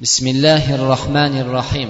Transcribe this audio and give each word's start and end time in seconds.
بسم 0.00 0.26
الله 0.26 0.74
الرحمن 0.74 1.40
الرحيم. 1.40 1.88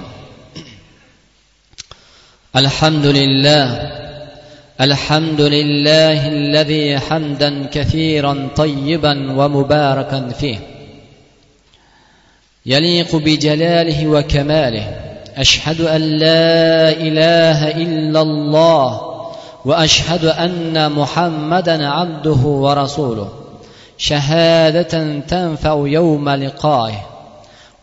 الحمد 2.56 3.06
لله 3.06 3.92
الحمد 4.80 5.40
لله 5.40 6.28
الذي 6.28 6.98
حمدا 6.98 7.66
كثيرا 7.72 8.48
طيبا 8.56 9.32
ومباركا 9.32 10.28
فيه. 10.28 10.58
يليق 12.66 13.16
بجلاله 13.16 14.06
وكماله. 14.06 15.00
أشهد 15.36 15.80
أن 15.80 16.00
لا 16.00 16.90
إله 16.90 17.70
إلا 17.70 18.20
الله 18.22 19.00
وأشهد 19.64 20.24
أن 20.24 20.92
محمدا 20.92 21.88
عبده 21.88 22.40
ورسوله. 22.46 23.32
شهادة 23.98 25.20
تنفع 25.20 25.74
يوم 25.86 26.28
لقائه. 26.28 27.15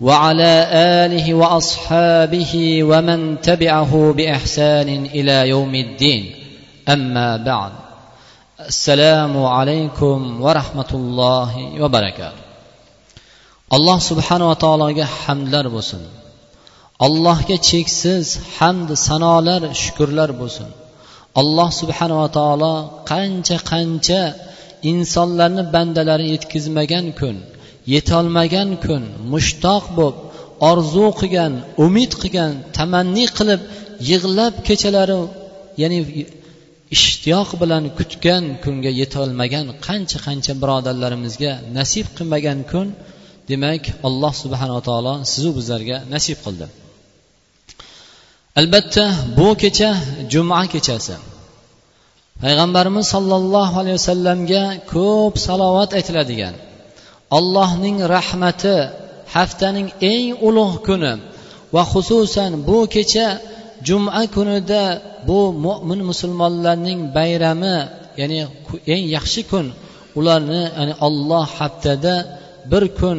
وعلى 0.03 0.53
اله 0.73 1.35
واصحابه 1.35 2.83
ومن 2.91 3.41
تبعه 3.41 4.13
باحسان 4.17 4.89
الى 5.07 5.49
يوم 5.49 5.75
الدين 5.75 6.23
اما 6.89 7.37
بعد 7.37 7.73
السلام 8.67 9.45
عليكم 9.47 10.43
ورحمه 10.43 10.91
الله 10.95 11.53
وبركاته 11.83 12.49
alloh 13.77 13.99
subhanava 14.11 14.55
taologa 14.65 15.05
hamdlar 15.23 15.67
bo'lsin 15.77 16.03
allohga 17.07 17.57
cheksiz 17.71 18.27
hamd 18.59 18.89
sanolar 19.07 19.63
shukurlar 19.83 20.31
bo'lsin 20.41 20.69
alloh 21.41 21.69
subhanava 21.81 22.27
taolo 22.39 22.75
qancha 23.11 23.57
qancha 23.71 24.23
insonlarni 24.93 25.63
bandalari 25.75 26.27
yetkazmagan 26.35 27.07
kun 27.21 27.37
yetolmagan 27.94 28.70
kun 28.86 29.04
mushtoq 29.34 29.84
bo'lib 29.98 30.18
orzu 30.70 31.08
qilgan 31.20 31.54
umid 31.86 32.12
qilgan 32.22 32.52
tamanni 32.78 33.26
qilib 33.38 33.62
yig'lab 34.10 34.54
kechalari 34.68 35.20
ya'ni 35.82 36.00
ishtiyoq 36.96 37.50
bilan 37.62 37.84
kutgan 37.98 38.44
kunga 38.64 38.92
yetolmagan 39.02 39.66
qancha 39.88 40.18
qancha 40.28 40.54
birodarlarimizga 40.62 41.52
nasib 41.78 42.06
qilmagan 42.18 42.60
kun 42.72 42.88
demak 43.50 43.84
alloh 44.08 44.34
subhanava 44.44 44.82
taolo 44.90 45.14
sizu 45.32 45.50
bizlarga 45.58 45.98
nasib 46.14 46.38
qildi. 46.46 46.66
Albatta 48.60 49.06
bu 49.38 49.48
kecha 49.64 49.90
juma 50.34 50.62
kechasi. 50.74 51.16
Payg'ambarimiz 52.44 53.06
sollallohu 53.14 53.76
alayhi 53.82 53.98
vasallamga 54.00 54.64
ko'p 54.94 55.34
salovat 55.48 55.90
aytiladigan. 55.98 56.56
Allohning 57.38 57.98
rahmati 58.16 58.78
haftaning 59.34 59.90
eng 60.12 60.28
ulug' 60.48 60.78
kuni 60.88 61.14
va 61.74 61.84
xususan 61.92 62.52
bu 62.68 62.78
kecha 62.94 63.28
juma 63.88 64.22
kunida 64.36 64.84
bu 65.28 65.40
mo'min 65.66 66.00
musulmonlarning 66.10 67.00
bayrami 67.16 67.78
ya'ni 68.20 68.40
eng 68.94 69.04
yaxshi 69.16 69.42
kun 69.52 69.66
ularni 70.20 70.62
ya'ni 70.78 70.94
olloh 71.08 71.46
haftada 71.60 72.16
bir 72.72 72.84
kun 73.00 73.18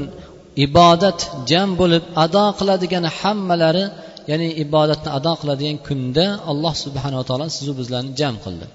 ibodat 0.67 1.21
jam 1.51 1.69
bo'lib 1.81 2.05
ado 2.25 2.45
qiladigan 2.59 3.05
hammalari 3.19 3.85
ya'ni 4.31 4.49
ibodatni 4.65 5.11
ado 5.19 5.33
qiladigan 5.41 5.79
kunda 5.87 6.27
alloh 6.51 6.75
subhanava 6.85 7.25
taolo 7.29 7.47
sizu 7.57 7.73
bizlarni 7.81 8.11
jam 8.21 8.35
qildi. 8.45 8.67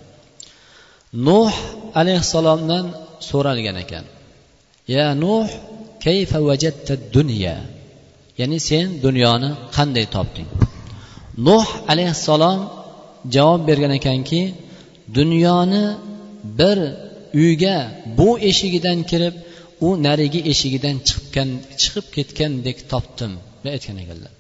Nuh 1.28 1.54
alayhissalomdan 2.00 2.86
so'ralgan 3.30 3.78
ekan. 3.84 4.06
Ya 4.96 5.06
nuh 5.24 5.48
kayfa 6.06 6.40
vajatta 6.50 6.94
dunya? 7.16 7.56
Ya'ni 8.40 8.58
sen 8.70 8.86
dunyoni 9.06 9.50
qanday 9.76 10.06
topding? 10.16 10.50
Nuh 11.48 11.68
alayhissalom 11.92 12.60
javob 13.36 13.62
bergan 13.70 13.92
ekanki 14.00 14.42
dunyoni 15.18 15.84
bir 16.60 16.78
uyga 17.42 17.78
bu 18.18 18.30
eshigidan 18.50 19.00
kirib 19.10 19.36
u 19.88 19.90
narigi 20.06 20.42
eshigidan 20.52 20.96
chiqqan 21.08 21.50
chiqib 21.82 22.06
ketgandek 22.16 22.78
topdim 22.92 23.32
deb 23.64 23.72
aytgan 23.76 23.98
ekanlar. 24.04 24.32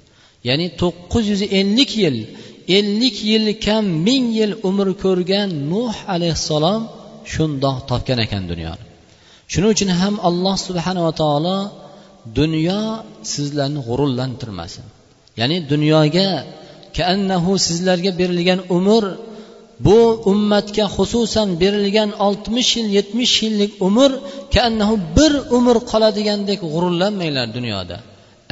Ya'ni 0.48 0.68
to'qqiz 0.82 1.26
yuz 1.32 1.42
ellik 1.60 1.92
yil 2.04 2.18
ellik 2.78 3.18
yil 3.32 3.46
kam 3.66 3.86
ming 4.08 4.26
yil 4.40 4.54
umr 4.70 4.88
ko'rgan 5.04 5.50
nuh 5.72 5.96
alayhissalom 6.16 6.82
shundoq 7.34 7.78
topgan 7.90 8.20
ekan 8.26 8.44
dunyoni. 8.52 8.89
Shuning 9.52 9.72
uchun 9.76 9.90
ham 10.02 10.16
alloh 10.30 10.56
subhanava 10.68 11.12
taolo 11.22 11.58
dunyo 12.40 12.82
sizlarni 13.34 13.80
g'ururlantirmasin. 13.88 14.86
Ya'ni 15.40 15.58
dunyoga 15.72 16.30
kaannahu 16.98 17.52
sizlarga 17.68 18.12
berilgan 18.20 18.60
umr 18.78 19.04
bu 19.86 20.00
ummatga 20.32 20.86
xususan 20.96 21.48
berilgan 21.62 22.10
oltmish 22.28 22.72
yil 22.78 22.88
yetmish 22.98 23.36
yillik 23.44 23.72
umr 23.88 24.12
kaannahu 24.56 24.96
bir 25.18 25.34
umr 25.58 25.76
qoladigandek 25.92 26.60
g'ururlanmanglar 26.74 27.48
dunyoda. 27.58 27.98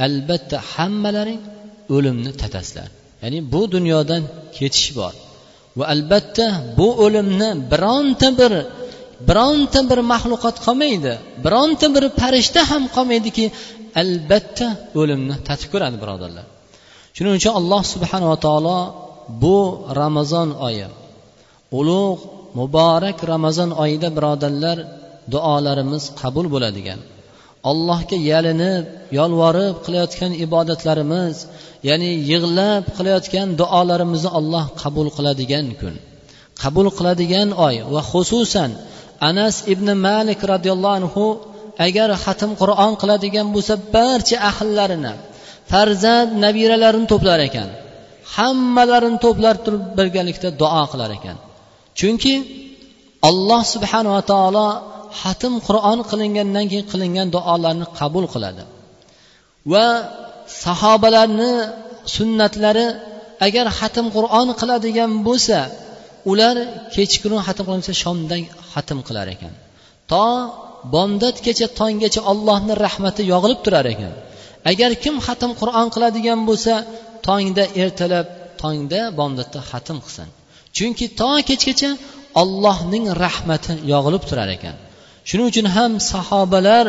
Albatta 0.06 0.56
hammalaring 0.72 1.40
o'limni 1.96 2.30
tatasizlar 2.42 2.88
ya'ni 3.22 3.38
bu 3.52 3.60
dunyodan 3.74 4.22
ketish 4.56 4.88
bor. 4.98 5.14
Va 5.78 5.84
albatta 5.94 6.46
bu 6.78 6.86
o'limni 7.04 7.50
bironta 7.72 8.28
bir 8.40 8.52
bironta 9.28 9.80
bir 9.90 9.98
maxluqot 10.12 10.56
qolmaydi. 10.66 11.12
Bironta 11.44 11.86
bir 11.94 12.04
farishta 12.20 12.60
ham 12.70 12.82
qolmaydiki 12.96 13.44
albatta 14.02 14.66
o'limni 15.00 15.36
tatib 15.48 15.68
ko'radi 15.72 15.96
birodarlar. 16.02 16.46
Shuning 17.16 17.34
uchun 17.40 17.52
alloh 17.60 17.82
subhanava 17.94 18.36
taolo 18.46 18.78
bu 19.42 19.58
ramazon 20.00 20.48
oyi 20.68 20.86
ulug' 21.78 22.22
muborak 22.58 23.18
ramazon 23.32 23.70
oyida 23.82 24.08
birodarlar 24.16 24.78
duolarimiz 25.32 26.04
qabul 26.20 26.46
bo'ladigan. 26.54 27.00
Allohga 27.70 28.16
yalinib 28.30 28.84
yolvorib 29.18 29.76
qilayotgan 29.84 30.32
ibodatlarimiz 30.44 31.36
ya'ni 31.88 32.10
yig'lab 32.30 32.84
qilayotgan 32.96 33.48
duolarimizni 33.60 34.30
alloh 34.38 34.64
qabul 34.82 35.08
qiladigan 35.16 35.66
kun 35.80 35.94
qabul 36.62 36.86
qiladigan 36.98 37.48
oy 37.66 37.76
va 37.94 38.00
xususan 38.10 38.70
anas 39.28 39.56
ibn 39.72 39.88
malik 40.06 40.40
roziyallohu 40.52 40.96
anhu 41.00 41.24
agar 41.86 42.08
xatm 42.24 42.50
qur'on 42.62 42.92
qiladigan 43.00 43.46
bo'lsa 43.54 43.74
barcha 43.94 44.36
ahllarini 44.50 45.12
farzand 45.70 46.30
nabiralarini 46.44 47.06
to'plar 47.12 47.38
ekan. 47.48 47.68
Hammalarini 48.34 49.18
to'plar 49.24 49.54
turib 49.64 49.84
birgalikda 49.98 50.48
duo 50.60 50.82
qilar 50.92 51.10
ekan. 51.18 51.36
Chunki 51.98 52.34
alloh 53.28 53.62
subhanava 53.74 54.20
taolo 54.32 54.66
xatm 55.20 55.54
qur'on 55.66 55.98
qilingandan 56.10 56.64
keyin 56.70 56.86
qilingan 56.92 57.28
duolarni 57.34 57.86
qabul 57.98 58.24
qiladi. 58.34 58.62
Va 59.72 59.86
sahobalarni 60.64 61.52
sunnatlari 62.16 62.86
agar 63.46 63.66
xatm 63.78 64.06
qur'on 64.16 64.48
qiladigan 64.60 65.10
bo'lsa 65.26 65.58
ular 66.30 66.56
kechqurun 66.94 67.40
xatm 67.46 67.64
qilinsa 67.68 67.92
shomdan 68.02 68.42
xatm 68.74 68.98
qilar 69.08 69.26
ekan. 69.34 69.52
To 70.10 70.24
bomdodgacha 70.94 71.66
tonggacha 71.80 72.20
ollohni 72.32 72.74
rahmati 72.86 73.22
yog'ilib 73.32 73.60
turar 73.64 73.86
ekan. 73.94 74.12
Agar 74.70 74.90
kim 75.02 75.14
xatm 75.26 75.50
qur'on 75.60 75.86
qiladigan 75.94 76.40
bo'lsa 76.48 76.74
tongda 77.26 77.64
ertalab 77.82 78.26
tongda 78.62 79.00
bomdodda 79.18 79.60
xatm 79.70 79.98
qilsin. 80.04 80.28
Chunki 80.76 81.06
to 81.20 81.30
kechgacha 81.48 81.90
ollohning 82.42 83.04
rahmati 83.24 83.72
yog'ilib 83.92 84.22
turar 84.30 84.50
ekan. 84.56 84.76
Shuning 85.28 85.46
uchun 85.52 85.66
ham 85.76 85.92
sahobalar 86.12 86.86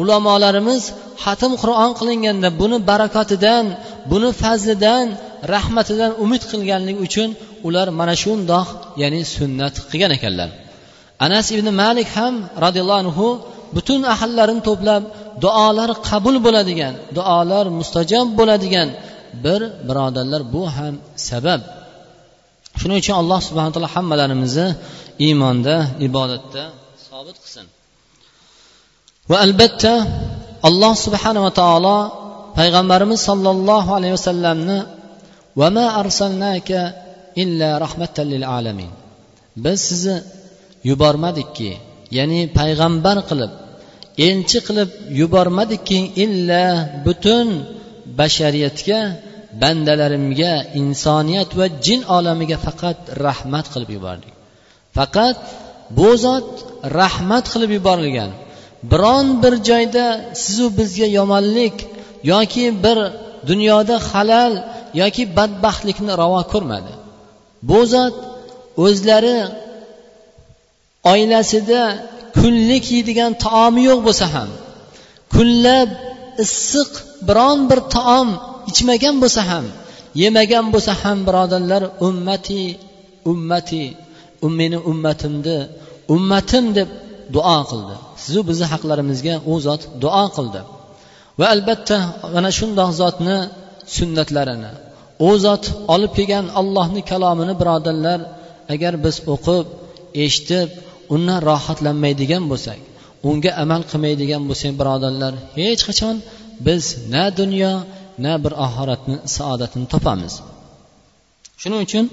ulamolarimiz 0.00 0.82
xatm 1.24 1.52
qur'on 1.62 1.90
qilinganda 1.98 2.48
buni 2.60 2.76
barakotidan 2.90 3.64
buni 4.10 4.30
fazlidan 4.42 5.06
rahmatidan 5.54 6.10
umid 6.24 6.42
qilganligi 6.50 7.00
uchun 7.06 7.28
ular 7.66 7.88
mana 7.98 8.14
shundoq 8.22 8.68
ya'ni 9.02 9.20
sunnat 9.36 9.74
qilgan 9.90 10.12
ekanlar. 10.18 10.48
Anas 11.24 11.46
ibn 11.56 11.66
malik 11.82 12.08
ham 12.16 12.34
roziyallohu 12.64 13.00
anhu 13.04 13.26
butun 13.76 14.00
ahillarini 14.14 14.62
to'plab 14.68 15.02
duolar 15.44 15.90
qabul 16.08 16.36
bo'ladigan 16.46 16.94
duolar 17.16 17.64
mustajob 17.78 18.26
bo'ladigan 18.38 18.88
bir 19.44 19.60
birodarlar 19.88 20.42
bu 20.54 20.62
ham 20.76 20.94
sabab. 21.28 21.60
Shuning 22.80 22.98
uchun 23.02 23.16
alloh 23.22 23.40
subhana 23.48 23.70
taolo 23.74 23.88
hammalarimizni 23.96 24.68
iymonda 25.26 25.74
ibodatda 26.08 26.62
sobit 27.08 27.36
qilsin. 27.42 27.66
Va 29.30 29.36
albatta 29.46 29.92
alloh 30.68 30.94
subhanava 31.04 31.50
taolo 31.60 31.98
payg'ambarimiz 32.58 33.20
sollallohu 33.28 33.90
alayhi 33.98 34.14
vasallamni 34.18 34.78
vama 35.60 35.86
arsalnaka 36.02 36.80
illa 37.42 37.68
rahmatan 37.84 38.26
lil 38.32 38.44
alamin 38.56 38.90
biz 39.64 39.78
sizni 39.88 40.16
yubormadikki. 40.88 41.72
Ya'ni 42.16 42.40
payg'ambar 42.58 43.18
qilib 43.28 43.52
elchi 44.28 44.58
qilib 44.66 44.90
yubormadikki 45.20 45.98
illa 46.24 46.64
butun 47.04 47.48
bashariyatga 48.18 49.00
bandalarimga 49.62 50.52
insoniyat 50.80 51.50
va 51.58 51.66
jin 51.84 52.00
olamiga 52.16 52.56
faqat 52.66 52.98
rahmat 53.26 53.66
qilib 53.72 53.90
yubordik. 53.96 54.34
Faqat 54.96 55.36
bu 55.98 56.08
zot 56.24 56.48
rahmat 57.00 57.44
qilib 57.52 57.70
yuborilgan. 57.78 58.30
Biron 58.90 59.26
bir 59.42 59.54
joyda 59.68 60.04
sizu 60.42 60.66
bizga 60.78 61.08
yomonlik 61.18 61.76
yoki 62.32 62.64
bir 62.84 62.98
dunyoda 63.50 63.96
halal 64.10 64.52
yoki 65.02 65.22
badbaxtlikni 65.38 66.12
ravo 66.22 66.42
ko'rmadi. 66.52 66.92
Bu 67.68 67.80
zot 67.94 68.16
o'zlari 68.84 69.36
oilasida 71.10 71.82
kunlik 72.38 72.84
yeydigan 72.94 73.32
taomi 73.44 73.82
yo'q 73.90 74.00
bo'lsa 74.06 74.26
ham 74.34 74.50
kunlab 75.34 75.90
issiq 76.44 76.90
biron 77.28 77.58
bir 77.70 77.80
taom 77.96 78.28
ichmagan 78.70 79.16
bo'lsa 79.22 79.42
ham 79.50 79.64
yemagan 80.22 80.66
bo'lsa 80.74 80.92
ham 81.02 81.18
birodarlar 81.28 81.82
ummati 82.08 82.62
ummati 83.32 83.84
meni 84.58 84.78
ummatimni 84.90 85.58
ummatim 86.14 86.64
deb 86.78 86.88
duo 87.34 87.58
qildi. 87.70 87.94
Sizu 88.22 88.40
bizni 88.48 88.66
haqlarimizga 88.72 89.34
u 89.50 89.52
zot 89.66 89.82
duo 90.02 90.24
qildi. 90.36 90.60
Va 91.38 91.46
albatta 91.54 91.98
mana 92.34 92.50
shundoq 92.58 92.90
zotni 93.00 93.36
sunnatlarini 93.96 94.72
u 95.28 95.30
zot 95.44 95.64
olib 95.94 96.12
kelgan 96.18 96.46
allohni 96.60 97.02
kalomini 97.10 97.54
birodarlar 97.60 98.20
agar 98.74 98.92
biz 99.04 99.16
o'qib 99.34 99.66
eshitib 100.24 100.68
undan 101.14 101.38
rohatlanmaydigan 101.50 102.44
bo'lsak 102.52 102.78
unga 103.28 103.50
amal 103.62 103.82
qilmaydigan 103.90 104.42
bo'lsak 104.48 104.72
birodarlar 104.80 105.32
hech 105.58 105.82
qachon 105.88 106.16
biz 106.66 106.84
na 107.14 107.24
dunyo 107.40 107.72
na 108.24 108.32
bir 108.44 108.52
oxiratni 108.66 109.16
saodatini 109.36 109.86
topamiz. 109.94 110.34
Shuning 111.60 111.80
uchun 111.86 112.04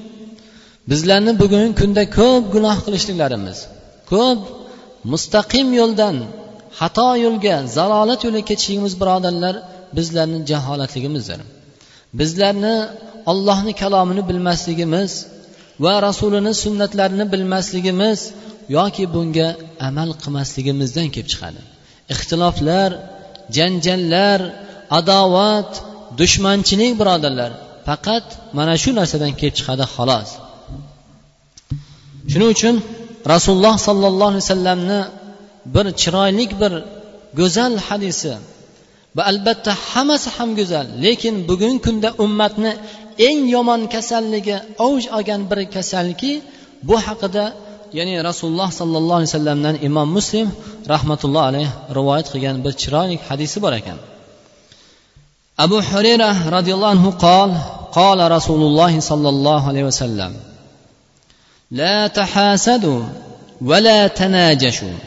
bizlarni 0.91 1.31
bugungi 1.41 1.71
kunda 1.81 2.03
ko'p 2.17 2.43
gunoh 2.55 2.77
qilishliklarimiz 2.85 3.57
ko'p 4.11 4.39
mustaqim 5.11 5.67
yo'ldan 5.79 6.15
xato 6.79 7.09
yo'lga 7.25 7.55
zalolat 7.77 8.19
yo'liga 8.25 8.45
ketishligimiz 8.49 8.93
birodarlar 9.01 9.55
bizlarni 9.97 10.39
jaholatligimizdir. 10.51 11.39
Bizlarni 12.19 12.75
ollohni 13.31 13.73
kalomini 13.81 14.23
bilmasligimiz 14.29 15.11
va 15.83 15.93
rasulini 16.07 16.53
sunnatlarini 16.63 17.25
bilmasligimiz 17.33 18.19
yoki 18.77 19.03
bunga 19.15 19.47
amal 19.87 20.09
qilmasligimizdan 20.21 21.07
kelib 21.13 21.29
chiqadi. 21.33 21.61
Ixtiloflar 22.13 22.89
janjallar 23.57 24.39
adovat 24.99 25.71
dushmanchilik 26.19 26.91
birodarlar 27.01 27.51
faqat 27.87 28.25
mana 28.57 28.73
shu 28.83 28.89
narsadan 28.99 29.33
kelib 29.39 29.55
chiqadi 29.59 29.85
xolos. 29.95 30.29
Shuning 32.31 32.49
uchun 32.55 32.75
rasululloh 33.33 33.75
sollallohu 33.87 34.31
alayhi 34.31 34.45
vasallamni 34.47 35.01
bir 35.75 35.85
chiroyli 36.01 36.45
bir 36.61 36.73
go'zal 37.39 37.73
hadisi 37.87 38.33
va 39.15 39.23
albatta 39.31 39.71
hammasi 39.89 40.29
ham 40.37 40.49
go'zal 40.59 40.87
lekin 41.05 41.35
bugungi 41.49 41.79
kunda 41.85 42.09
ummatni 42.25 42.71
eng 43.27 43.39
yomon 43.55 43.81
kasalligi 43.93 44.57
avj 44.85 45.03
olgan 45.17 45.41
bir 45.49 45.59
kasalki 45.75 46.31
bu 46.87 46.95
haqida 47.07 47.45
ya'ni 47.97 48.15
rasululloh 48.29 48.69
sollallohu 48.79 49.17
alayhi 49.19 49.31
vasallamdan 49.31 49.75
imom 49.87 50.07
muslim 50.17 50.47
rahmatulloh 50.93 51.43
alayhi 51.49 51.69
rivoyat 51.97 52.27
qilgan 52.33 52.55
bir 52.65 52.73
chiroyli 52.81 53.15
hadisi 53.29 53.57
bor 53.63 53.73
ekan 53.79 53.97
abu 55.65 55.77
hurayra 55.91 56.29
roziyallohu 56.55 56.93
anhu 56.95 57.09
qol 57.27 57.51
الله 58.71 58.99
صلى 58.99 59.29
الله 59.29 59.67
عليه 59.67 59.83
وسلم 59.83 60.33
لا 61.71 62.07
تحاسدوا 62.07 63.01
ولا 63.61 64.07
تناجشوا 64.07 64.97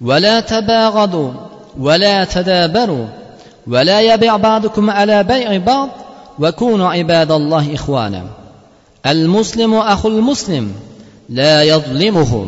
ولا 0.00 0.40
تباغضوا 0.40 1.32
ولا 1.78 2.24
تدابروا 2.24 3.06
ولا 3.66 4.00
يبع 4.00 4.36
بعضكم 4.36 4.90
على 4.90 5.22
بيع 5.24 5.56
بعض 5.56 5.88
وكونوا 6.38 6.88
عباد 6.88 7.30
الله 7.30 7.74
إخوانا 7.74 8.26
المسلم 9.06 9.74
أخو 9.74 10.08
المسلم 10.08 10.72
لا 11.28 11.62
يظلمه 11.62 12.46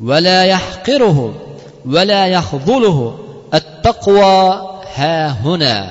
ولا 0.00 0.44
يحقره 0.44 1.34
ولا 1.86 2.26
يخذله 2.26 3.18
التقوى 3.54 4.70
ها 4.94 5.28
هنا 5.28 5.90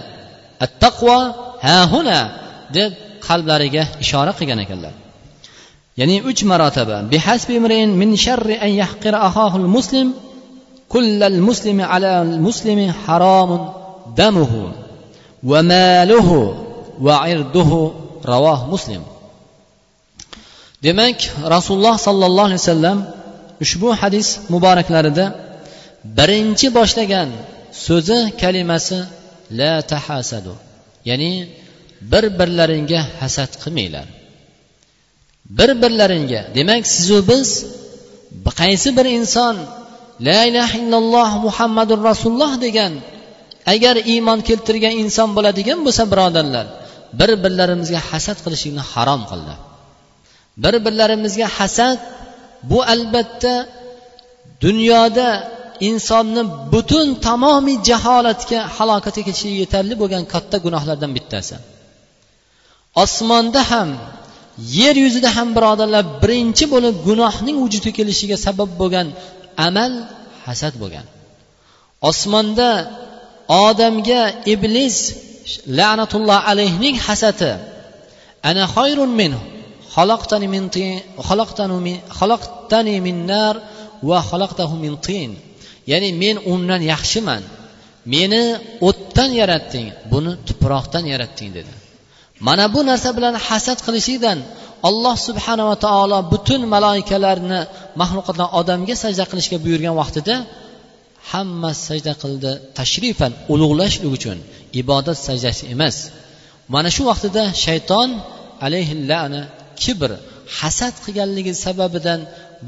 التقوى 0.61 1.33
ها 1.61 1.83
هنا 1.85 2.43
deb 2.75 2.91
qalblariga 3.27 3.83
ishora 4.03 4.31
qilgan 4.39 4.59
ekanlar 4.65 4.93
ya'ni 5.99 6.15
uch 6.29 6.41
marotaba 6.51 6.97
min 8.01 8.11
sharri 8.25 8.55
an 8.65 8.71
yahqira 8.81 9.17
ahahul 9.27 9.67
muslim 9.77 10.07
kullal 10.93 11.37
muslimi 11.49 11.83
ala 11.93 12.13
muslimi 12.47 12.85
haramun 13.03 13.61
damuhu 14.19 14.61
va 15.49 15.59
maluhu 15.73 16.39
va 17.05 17.15
irduhu 17.33 17.79
ravoh 18.31 18.59
muslim 18.73 19.01
demak 20.85 21.17
rasululloh 21.55 21.95
sollallohu 22.07 22.47
alayhi 22.49 22.63
vasallam 22.63 22.99
ushbu 23.63 23.89
hadis 24.01 24.27
muboraklarida 24.53 25.25
birinchi 26.17 26.67
boshlagan 26.77 27.29
so'zi 27.85 28.19
kalimasi 28.41 28.97
la 29.59 29.73
tahasadu 29.91 30.53
ya'ni 31.09 31.31
bir 32.11 32.25
birlaringga 32.39 33.01
hasad 33.19 33.51
qilmanglar. 33.63 34.07
Bir 35.57 35.69
birlaringga 35.83 36.41
demak 36.57 36.83
sizu 36.95 37.17
biz 37.29 37.49
qaysi 38.59 38.89
bir 38.97 39.07
inson 39.17 39.55
la 40.27 40.39
ilaha 40.49 40.75
illalloh 40.83 41.29
muhammadur 41.47 41.99
rasululloh 42.09 42.53
degan 42.65 42.93
agar 43.73 43.95
iymon 44.13 44.39
keltirgan 44.47 44.93
inson 45.03 45.29
bo'ladigan 45.37 45.79
bo'lsa 45.85 46.03
birodarlar 46.11 46.65
bir 47.19 47.31
birlarimizga 47.43 47.99
hasad 48.09 48.37
qilishlikni 48.45 48.83
harom 48.93 49.21
qildi. 49.31 49.53
Bir 50.57 50.75
birlarimizga 50.85 51.47
hasad 51.57 51.97
bu 52.69 52.79
albatta 52.93 53.53
dunyoda 54.65 55.27
insonni 55.89 56.41
butun 56.73 57.07
tamomiy 57.27 57.77
jaholatga 57.89 58.59
halokatga 58.75 59.21
ketishiga 59.27 59.55
yetarli 59.63 59.93
bo'lgan 60.01 60.23
katta 60.33 60.57
gunohlardan 60.65 61.11
bittasi. 61.17 61.55
Osmonda 63.03 63.61
ham 63.71 63.89
yer 64.79 64.95
yuzida 65.05 65.29
ham 65.37 65.49
birodarlar 65.57 66.03
birinchi 66.21 66.65
bo'lib 66.73 66.95
gunohning 67.07 67.57
vujudga 67.63 67.91
kelishiga 67.97 68.37
sabab 68.45 68.69
bo'lgan 68.81 69.07
amal 69.67 69.91
hasad 70.45 70.73
bo'lgan. 70.81 71.05
Osmonda 72.09 72.69
odamga 73.67 74.21
iblis 74.53 74.97
la'natulloh 75.79 76.39
alayhning 76.51 76.95
hasadi 77.07 77.51
ana 78.49 78.63
xayrun 78.75 79.11
min 79.21 79.31
xaloqtani 79.95 80.47
min 80.55 80.65
xaloqtani 82.19 82.95
min 83.07 83.17
nar 83.31 83.55
va 84.09 84.19
وخلقته 84.19 84.71
min 84.83 84.93
tin 85.07 85.29
ya'ni 85.91 86.09
men 86.23 86.35
undan 86.53 86.81
yaxshiman. 86.91 87.43
Meni 88.13 88.43
o'tdan 88.87 89.29
yaratding. 89.41 89.87
Buni 90.11 90.31
tuproqdan 90.47 91.03
yaratding 91.13 91.49
dedi. 91.57 91.73
Mana 92.47 92.65
bu 92.73 92.79
narsa 92.89 93.09
bilan 93.17 93.35
hasad 93.47 93.79
qilishlikdan 93.85 94.37
alloh 94.89 95.15
subhanava 95.27 95.75
taolo 95.85 96.17
butun 96.33 96.61
maloikalarni 96.73 97.59
maxluqotlar 98.01 98.47
odamga 98.59 98.95
sajda 99.03 99.23
qilishga 99.31 99.57
buyurgan 99.65 99.95
vaqtida 100.01 100.35
hamma 101.31 101.71
sajda 101.87 102.13
qildi 102.21 102.51
tashrifan 102.79 103.31
ulug'lash 103.53 103.97
uchun. 104.15 104.37
Ibodat 104.81 105.17
sajdasi 105.27 105.63
emas. 105.73 105.95
Mana 106.73 106.89
shu 106.95 107.03
vaqtida 107.11 107.43
shayton 107.65 108.09
alayhillana 108.65 109.41
kibr 109.83 110.11
hasad 110.59 110.95
qilganligi 111.05 111.53
sababidan 111.65 112.19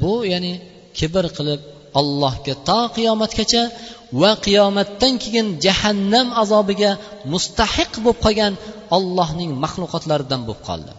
bu 0.02 0.12
ya'ni 0.32 0.52
kibr 0.98 1.24
qilib 1.36 1.60
allohga 2.00 2.54
to 2.68 2.80
qiyomatgacha 2.96 3.62
va 4.20 4.32
qiyomatdan 4.46 5.14
keyin 5.24 5.46
jahannam 5.64 6.26
azobiga 6.42 6.90
mustahiq 7.32 7.92
bo'lib 8.04 8.18
qolgan 8.24 8.52
ollohning 8.96 9.50
maxluqotlaridan 9.64 10.40
bo'lib 10.48 10.62
qoldi. 10.68 10.92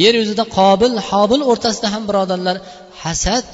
Yer 0.00 0.14
yuzida 0.20 0.44
qobil 0.58 0.92
hobil 1.08 1.40
o'rtasida 1.50 1.88
ham 1.94 2.02
birodarlar 2.10 2.56
hasad 3.02 3.48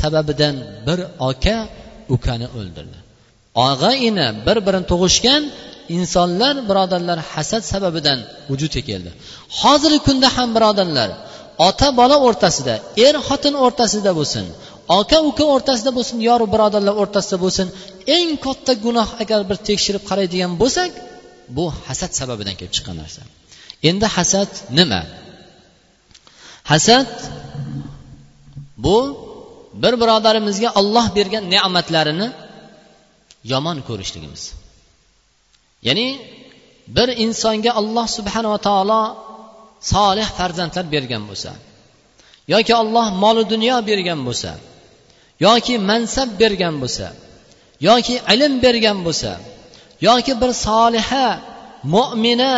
sababidan 0.00 0.54
bir 0.86 0.98
aka 1.30 1.56
ukani 2.14 2.46
o'ldirdi. 2.58 2.98
Og'a 3.68 3.92
ini 4.08 4.26
bir 4.46 4.58
birini 4.66 4.86
tug'ishgan 4.92 5.42
insonlar 5.96 6.54
birodarlar 6.68 7.18
hasad 7.32 7.62
sababidan 7.72 8.18
vujudga 8.50 8.82
keldi. 8.88 9.10
Hozirgi 9.60 10.00
kunda 10.06 10.28
ham 10.36 10.48
birodarlar 10.56 11.10
ota 11.68 11.88
bola 12.00 12.16
o'rtasida 12.26 12.74
er 13.06 13.14
xotin 13.28 13.54
o'rtasida 13.64 14.10
bo'lsin 14.18 14.44
aka 14.98 15.18
uka 15.30 15.44
o'rtasida 15.54 15.90
bo'lsin 15.98 16.18
yoru 16.28 16.46
birodarlar 16.54 16.94
o'rtasida 17.02 17.36
bo'lsin 17.44 17.66
eng 18.16 18.30
katta 18.44 18.72
gunoh 18.84 19.08
agar 19.22 19.40
bir 19.50 19.58
tekshirib 19.68 20.02
qaraydigan 20.10 20.52
bo'lsak 20.62 20.90
bu 21.56 21.64
hasad 21.88 22.12
sababidan 22.20 22.54
kelib 22.58 22.72
chiqqan 22.76 22.96
narsa. 23.02 23.20
Endi 23.88 24.06
hasad 24.16 24.50
nima? 24.78 25.02
Hasad 26.70 27.10
bu 28.84 28.98
bir 29.82 29.94
birodarimizga 30.02 30.70
olloh 30.80 31.06
bergan 31.16 31.44
ne'matlarini 31.54 32.28
yomon 33.52 33.78
ko'rishligimiz. 33.88 34.42
Ya'ni 35.86 36.08
bir 36.96 37.08
insonga 37.24 37.70
alloh 37.80 38.06
subhanava 38.16 38.58
taolo 38.68 39.00
solih 39.92 40.28
farzandlar 40.38 40.84
bergan 40.94 41.22
bo'lsa 41.30 41.50
yoki 42.52 42.72
alloh 42.82 43.06
molu 43.22 43.42
dunyo 43.52 43.76
bergan 43.90 44.20
bo'lsa 44.28 44.50
yoki 45.46 45.74
mansab 45.90 46.28
bergan 46.42 46.74
bo'lsa 46.82 47.06
yoki 47.88 48.14
ilm 48.32 48.54
bergan 48.64 48.98
bo'lsa 49.06 49.32
yoki 50.08 50.32
bir 50.42 50.50
soliha 50.66 51.26
mo'mina 51.94 52.54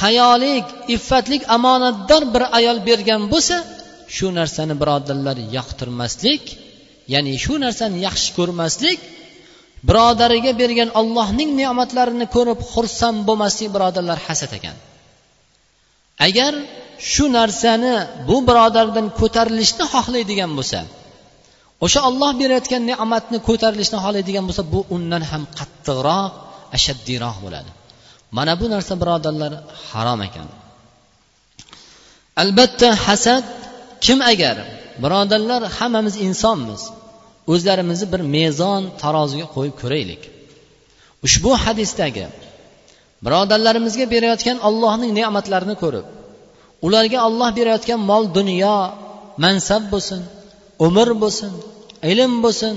hayolik 0.00 0.66
iffatlik 0.96 1.42
omonatdor 1.56 2.22
bir 2.34 2.42
ayol 2.58 2.78
bergan 2.88 3.22
bo'lsa 3.32 3.56
shu 4.16 4.26
narsani 4.38 4.74
birodarlar 4.82 5.36
yoqtirmaslik 5.56 6.44
ya'ni 7.14 7.32
shu 7.44 7.54
narsani 7.64 7.96
yaxshi 8.06 8.30
ko'rmaslik 8.38 8.98
birodariga 9.88 10.52
bergan 10.62 10.90
ollohning 11.00 11.50
ne'matlarini 11.60 12.26
ko'rib 12.36 12.60
xursand 12.72 13.18
bo'lmaslik 13.28 13.68
birodarlar 13.74 14.18
hasad 14.26 14.52
ekan. 14.58 14.76
Agar 16.26 16.52
shu 17.12 17.24
narsani 17.38 17.94
bu 18.28 18.36
birodardan 18.48 19.06
ko'tarilishni 19.20 19.84
xohlaydigan 19.94 20.50
bo'lsa 20.58 20.80
o'sha 21.84 22.00
olloh 22.08 22.30
berayotgan 22.40 22.82
ne'matni 22.90 23.38
ko'tarilishni 23.48 23.98
xohlaydigan 24.04 24.44
bo'lsa 24.48 24.62
bu 24.74 24.80
undan 24.96 25.22
ham 25.30 25.42
qattiqroq 25.58 26.32
ashaddiyroq 26.76 27.36
bo'ladi. 27.44 27.70
Mana 28.36 28.52
bu 28.60 28.66
narsa 28.74 28.92
birodarlar 29.02 29.52
harom 29.90 30.20
ekan. 30.28 30.48
Albatta 32.42 32.88
hasad 33.06 33.44
kim 34.04 34.18
agar 34.32 34.56
birodarlar 35.04 35.62
hammamiz 35.78 36.14
insonmiz 36.26 36.82
o'zlarimizni 37.52 38.06
bir 38.12 38.22
mezon 38.36 38.82
taroziga 39.02 39.46
qo'yib 39.54 39.74
ko'raylik. 39.82 40.22
Ushbu 41.26 41.50
hadisdagi 41.64 42.24
birodarlarimizga 43.24 44.06
berayotgan 44.14 44.58
allohning 44.68 45.10
ne'matlarini 45.18 45.76
ko'rib 45.82 46.06
ularga 46.86 47.18
olloh 47.28 47.50
berayotgan 47.58 48.00
mol 48.10 48.24
dunyo 48.38 48.78
mansab 49.44 49.82
bo'lsin 49.92 50.20
umr 50.86 51.08
bo'lsin 51.22 51.52
ilm 52.12 52.32
bo'lsin 52.44 52.74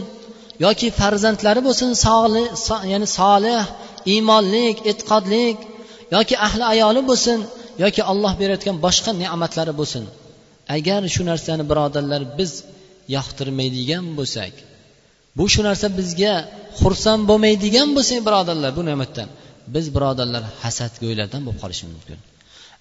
yoki 0.65 0.87
farzandlari 0.99 1.61
bo'lsin 1.67 1.89
sog'li 2.05 2.43
ya'ni 2.91 3.07
solih 3.19 3.63
iymonlik 4.13 4.77
e'tiqodlik 4.89 5.57
yoki 6.15 6.35
ahli 6.47 6.63
ayoli 6.73 7.01
bo'lsin 7.09 7.39
yoki 7.83 8.01
olloh 8.11 8.33
berayotgan 8.41 8.75
boshqa 8.85 9.11
ne'matlari 9.21 9.73
bo'lsin. 9.79 10.03
Agar 10.75 11.01
shu 11.15 11.21
narsani 11.31 11.63
birodarlar 11.71 12.21
biz 12.39 12.51
yoqtirmaydigan 13.15 14.05
bo'lsak 14.17 14.53
bu 15.37 15.45
shu 15.53 15.61
narsa 15.67 15.87
bizga 15.99 16.33
xursand 16.81 17.21
bo'lmaydigan 17.29 17.87
bo'lsak 17.97 18.19
birodarlar 18.27 18.71
bu 18.77 18.81
ne'matdan 18.89 19.27
biz 19.74 19.86
birodarlar 19.94 20.42
hasadgo'ylardan 20.62 21.40
bo'lib 21.46 21.60
qolishimiz 21.64 21.92
mumkin 21.98 22.18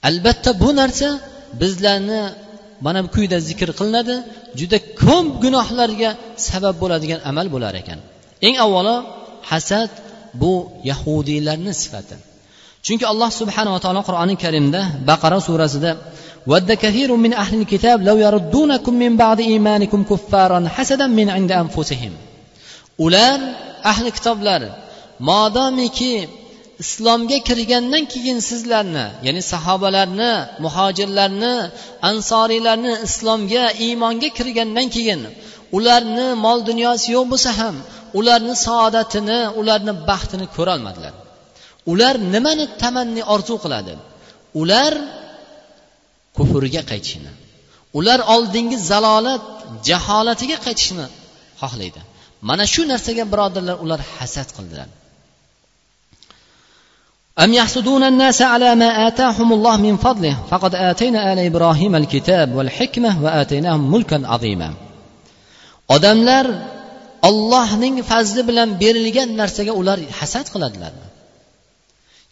albatta 0.10 0.50
bu 0.64 0.70
narsa 0.80 1.10
bizlarni 1.62 2.22
mana 2.86 3.00
bu 3.06 3.10
quyida 3.16 3.38
zikr 3.50 3.70
qilinadi 3.80 4.16
juda 4.60 4.78
ko'p 5.04 5.28
gunohlarga 5.44 6.10
sabab 6.50 6.76
bo'ladigan 6.84 7.20
amal 7.30 7.48
bo'lar 7.56 7.74
ekan 7.82 8.00
eng 8.48 8.56
avvalo 8.66 8.96
hasad 9.52 9.92
bu 10.42 10.54
yahudiylarni 10.90 11.74
sifati 11.82 12.16
chunki 12.86 13.06
alloh 13.12 13.30
subhanava 13.40 13.80
taolo 13.86 14.02
qur'oni 14.10 14.36
karimda 14.44 14.82
baqara 15.10 15.40
surasida 15.48 15.92
ود 16.52 16.70
كثير 16.84 17.10
من 17.26 17.32
أهل 17.44 17.54
الكتاب 17.62 17.98
لو 18.10 18.18
يردونكم 18.26 18.94
من 19.04 19.12
بعد 19.24 19.40
إيمانكم 19.40 20.00
كفارا 20.12 20.60
حسدا 20.76 21.08
من 21.20 21.28
عند 21.36 21.52
أنفسهم 21.64 22.14
ular 23.06 23.40
ahli 23.92 24.10
kitoblar 24.18 24.62
modomiki 25.30 26.14
islomga 26.83 27.39
kirgandan 27.49 28.05
keyin 28.13 28.39
sizlarni 28.51 29.07
ya'ni 29.27 29.43
sahobalarni 29.53 30.33
muhojirlarni 30.65 31.55
ansoriylarni 32.11 32.93
islomga 33.07 33.65
iymonga 33.85 34.29
kirgandan 34.39 34.87
keyin 34.97 35.21
ularni 35.77 36.27
mol 36.45 36.59
dunyosi 36.71 37.07
yo'q 37.17 37.27
bo'lsa 37.33 37.51
ham 37.61 37.77
ularni 38.19 38.55
saodatini 38.67 39.41
ularni 39.61 39.93
baxtini 40.09 40.47
ko'rolmadilar 40.57 41.15
ular 41.93 42.15
nimani 42.35 42.65
tamanni 42.83 43.23
orzu 43.35 43.55
qiladi? 43.65 43.95
Ular 44.61 44.93
kufrga 46.37 46.83
qaytishni 46.91 47.33
ular 47.99 48.21
oldingi 48.35 48.77
zalolat 48.91 49.45
jaholatiga 49.89 50.57
qaytishni 50.67 51.07
xohlaydi. 51.61 52.01
Mana 52.49 52.65
shu 52.73 52.83
narsaga 52.93 53.25
birodarlar 53.33 53.77
ular 53.85 54.01
hasad 54.17 54.49
qildilar. 54.57 54.89
أم 57.40 57.54
يحسدون 57.54 58.04
الناس 58.04 58.42
على 58.42 58.76
ما 58.76 59.08
آتاهم 59.08 59.54
الله 59.54 59.78
من 59.78 59.98
فضله 59.98 60.38
فقد 60.52 60.76
آتينا 60.76 61.34
آل 61.34 61.40
إبراهيم 61.40 61.96
الكتاب 61.96 62.56
والحكمة 62.56 63.24
وآتيناهم 63.24 63.92
ملكا 63.92 64.22
عظيما 64.26 64.74
odamlar 65.96 66.46
ollohning 67.30 67.96
fazli 68.12 68.42
bilan 68.50 68.70
berilgan 68.82 69.30
narsaga 69.42 69.74
ular 69.82 70.00
hasad 70.20 70.46
qiladilarmi 70.54 71.08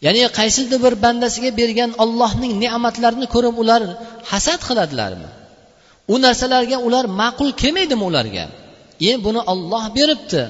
ya'ni 0.04 0.22
qaysidir 0.38 0.78
bir 0.84 0.94
bandasiga 1.04 1.50
bergan 1.60 1.90
ollohning 2.04 2.52
ne'matlarini 2.64 3.26
ko'rib 3.34 3.54
ular 3.62 3.82
hasad 4.30 4.60
qiladilarmi 4.68 5.28
u 6.12 6.16
narsalarga 6.24 6.78
ular 6.86 7.04
ma'qul 7.20 7.50
kelmaydimi 7.62 8.04
ularga 8.10 8.44
e 9.10 9.12
buni 9.24 9.40
olloh 9.52 9.84
beribdi 9.96 10.42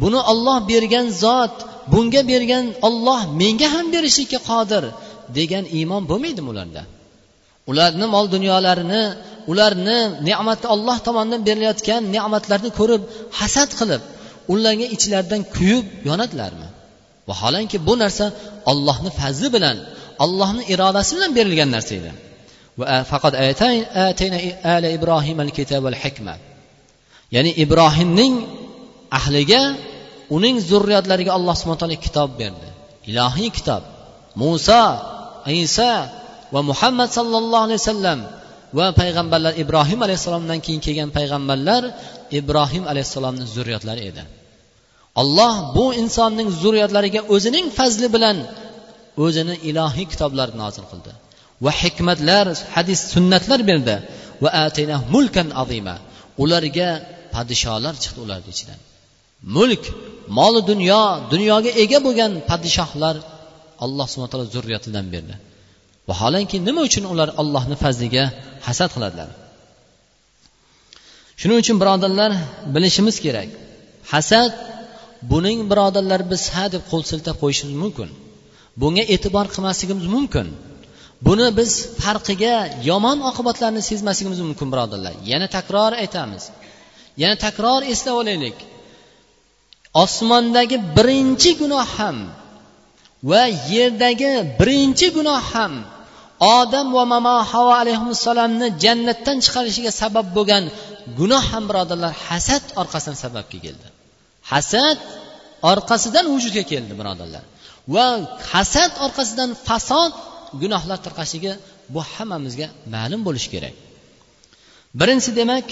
Buni 0.00 0.20
olloh 0.32 0.58
bergan 0.70 1.06
zot 1.24 1.54
bunga 1.92 2.22
bergan 2.30 2.64
olloh 2.88 3.20
menga 3.40 3.68
ham 3.74 3.86
berishlikka 3.94 4.38
qodir 4.50 4.84
degan 5.38 5.64
iymon 5.78 6.02
bo'lmaydimi 6.10 6.48
ularda? 6.54 6.82
Ularni 7.70 8.06
mol 8.14 8.26
dunyolarini 8.34 9.02
ularni 9.50 9.98
ne'mati 10.28 10.66
olloh 10.74 10.96
tomonidan 11.06 11.42
berilayotgan 11.48 12.02
ne'matlarni 12.14 12.70
ko'rib 12.78 13.02
hasad 13.38 13.70
qilib 13.80 14.02
ularga 14.52 14.86
ichlaridan 14.96 15.42
kuyib 15.54 15.86
yonadilarmi? 16.08 16.68
Vaholanki 17.28 17.76
bu 17.88 17.94
narsa 18.02 18.26
ollohni 18.70 19.10
fazli 19.20 19.48
bilan 19.56 19.76
ollohni 20.24 20.62
irodasi 20.72 21.10
bilan 21.16 21.30
berilgan 21.38 21.70
narsa 21.76 21.92
edi. 22.00 22.12
Faqat 23.10 23.34
ala 24.74 24.88
ibrohim 24.96 25.38
al 25.44 25.50
kitob 25.58 25.84
ya'ni 27.34 27.50
ibrohimning 27.64 28.34
ahliga 29.18 29.62
uning 30.36 30.56
zurriyotlariga 30.70 31.32
alloh 31.38 31.54
subhana 31.60 31.80
taolo 31.82 31.98
kitob 32.06 32.30
berdi. 32.40 32.68
Ilohiy 33.10 33.50
kitob. 33.56 33.82
Muso 34.42 34.84
iso 35.64 35.92
va 36.54 36.60
muhammad 36.70 37.08
sallallohu 37.18 37.64
alayhi 37.66 37.80
vasallam 37.82 38.18
va 38.78 38.86
payg'ambarlar 39.00 39.52
ibrohim 39.62 40.00
alayhissalomdan 40.06 40.58
keyin 40.64 40.80
kelgan 40.86 41.10
payg'ambarlar 41.18 41.82
ibrohim 42.38 42.84
alayhissalomni 42.92 43.44
zurriyotlari 43.54 44.02
edi. 44.10 44.22
Alloh 45.22 45.54
bu 45.76 45.86
insonning 46.02 46.48
zurriyotlariga 46.62 47.20
o'zining 47.34 47.66
fazli 47.78 48.08
bilan 48.14 48.36
o'zini 49.24 49.54
ilohiy 49.70 50.06
kitoblar 50.12 50.48
nozil 50.62 50.84
qildi 50.90 51.12
va 51.64 51.72
hikmatlar 51.82 52.46
hadis 52.74 53.00
sunnatlar 53.12 53.60
berdi 53.70 53.96
va 54.42 54.50
mulkan 55.14 55.48
azima. 55.62 55.96
Ularga 56.42 56.88
podsholar 57.34 57.94
chiqdi 58.02 58.20
ularni 58.26 58.50
ichidan. 58.54 58.78
Mulk 59.56 59.82
moli 60.38 60.60
dunyo 60.70 61.02
dunyoga 61.32 61.70
ega 61.82 61.98
bo'lgan 62.06 62.32
podshohlar 62.50 63.16
alloh 63.84 64.06
subhana 64.12 64.30
taolo 64.32 64.46
zurriyatidan 64.54 65.06
berdi. 65.14 65.34
Vaholanki 66.08 66.56
nima 66.68 66.80
uchun 66.88 67.04
ular 67.12 67.28
allohni 67.40 67.76
fazliga 67.84 68.24
hasad 68.66 68.90
qiladilar? 68.94 69.30
Shuning 71.40 71.58
uchun 71.62 71.76
birodarlar 71.82 72.30
bilishimiz 72.74 73.16
kerak. 73.24 73.48
Hasad 74.12 74.52
buning 75.32 75.58
birodarlar 75.70 76.20
biz 76.32 76.42
ha 76.54 76.64
deb 76.74 76.82
qo'l 76.90 77.02
siltab 77.10 77.36
qo'yishimiz 77.42 77.76
mumkin. 77.84 78.08
Bunga 78.80 79.04
e'tibor 79.14 79.46
qilmasligimiz 79.54 80.06
mumkin. 80.16 80.46
Buni 81.26 81.48
biz 81.58 81.70
farqiga 82.02 82.54
yomon 82.90 83.18
oqibatlarni 83.30 83.82
sezmasligimiz 83.90 84.40
mumkin 84.46 84.68
birodarlar. 84.72 85.14
Yana 85.32 85.46
takror 85.56 85.92
aytamiz. 86.02 86.42
Yana 87.22 87.36
takror 87.46 87.80
eslab 87.92 88.16
olaylik. 88.22 88.56
Osmondagi 89.94 90.76
birinchi 90.96 91.50
gunoh 91.60 91.86
ham 91.96 92.16
va 93.30 93.42
yerdagi 93.72 94.32
birinchi 94.58 95.06
gunoh 95.16 95.40
ham 95.52 95.72
odam 96.58 96.86
va 96.96 97.04
mamo 97.12 97.36
havo 97.52 97.72
alayhissalomni 97.80 98.66
jannatdan 98.84 99.36
chiqarishiga 99.44 99.92
sabab 100.00 100.26
bo'lgan 100.36 100.64
gunoh 101.18 101.44
ham 101.50 101.64
birodarlar 101.70 102.12
hasad 102.28 102.64
orqasidan 102.80 103.16
sababga 103.24 103.58
keldi. 103.64 103.88
Hasad 104.50 104.98
orqasidan 105.72 106.24
vujudga 106.34 106.62
keldi 106.72 106.92
birodarlar. 107.00 107.44
Va 107.94 108.06
hasad 108.52 108.92
orqasidan 109.04 109.50
fasod 109.66 110.12
gunohlar 110.62 110.98
tarqashligi 111.06 111.52
bu 111.94 112.00
hammamizga 112.12 112.66
ma'lum 112.94 113.20
bo'lishi 113.26 113.48
kerak. 113.54 113.74
Birinchisi 115.00 115.32
demak 115.40 115.66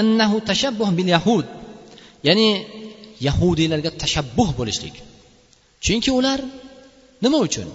annahu 0.00 0.36
tashabbuh 0.50 0.88
bil 0.98 1.08
yahud. 1.16 1.46
Ya'ni 2.28 2.48
yahudiylarga 3.26 3.90
tashabbuh 4.02 4.48
bo'lishlik. 4.58 4.94
Chunki 5.84 6.10
ular 6.18 6.40
nima 7.24 7.38
uchun? 7.46 7.68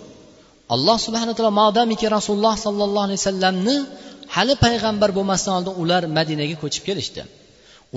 Alloh 0.75 0.97
subhana 1.05 1.33
taolo 1.37 1.51
modomiki 1.61 2.05
rasululloh 2.17 2.55
sollallohu 2.65 3.05
alayhi 3.07 3.21
vasallamni 3.21 3.77
hali 4.35 4.53
payg'ambar 4.65 5.09
bo'lmasdan 5.17 5.53
oldin 5.59 5.73
ular 5.83 6.03
madinaga 6.17 6.55
ko'chib 6.63 6.83
kelishdi. 6.89 7.21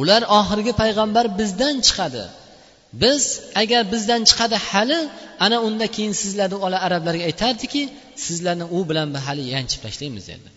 Ular 0.01 0.23
oxirgi 0.39 0.73
payg'ambar 0.83 1.25
bizdan 1.39 1.75
chiqadi. 1.87 2.25
Biz 3.03 3.23
agar 3.63 3.83
bizdan 3.93 4.23
chiqadi 4.31 4.57
hali 4.71 5.01
ana 5.45 5.57
undan 5.67 5.89
keyin 5.97 6.15
sizlarni 6.23 6.59
ola 6.67 6.79
arablarga 6.87 7.25
aytardiki 7.31 7.83
sizlarni 8.25 8.65
u 8.77 8.79
bilan 8.89 9.09
hali 9.27 9.45
yanchib 9.55 9.81
tashlaymiz 9.87 10.25
dedi. 10.33 10.49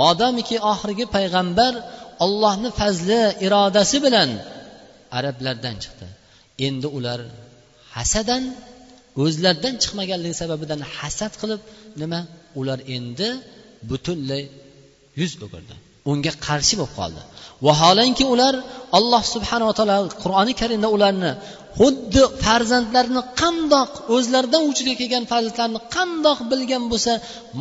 Modomiki 0.00 0.56
oxirgi 0.72 1.06
payg'ambar 1.16 1.72
ollohni 2.24 2.70
fazli 2.80 3.20
irodasi 3.46 3.98
bilan 4.06 4.30
arablardan 5.18 5.76
chiqdi. 5.82 6.06
Endi 6.66 6.88
ular 6.98 7.20
hasadan 7.96 8.42
o'zlaridan 9.24 9.74
chiqmaganligi 9.82 10.36
sababidan 10.42 10.80
hasad 10.96 11.32
qilib 11.40 11.60
nima? 12.00 12.20
Ular 12.60 12.78
endi 12.96 13.28
butunlay 13.90 14.42
yuz 15.20 15.32
o'girdi. 15.46 15.74
Unga 16.10 16.32
qarshi 16.46 16.74
bo'lib 16.80 16.94
qoldi. 17.00 17.22
Vaholanki 17.66 18.24
ular 18.34 18.54
alloh 18.98 19.22
subhanava 19.34 19.72
taolo 19.78 19.96
qur'oni 20.22 20.52
karimda 20.60 20.88
ularni 20.96 21.32
xuddi 21.80 22.22
farzandlarini 22.44 23.22
qandoq 23.40 23.90
o'zlaridan 24.14 24.62
vujudga 24.68 24.94
kelgan 25.00 25.24
farzandlarni 25.32 25.80
qandoq 25.96 26.38
bilgan 26.50 26.84
bo'lsa 26.92 27.12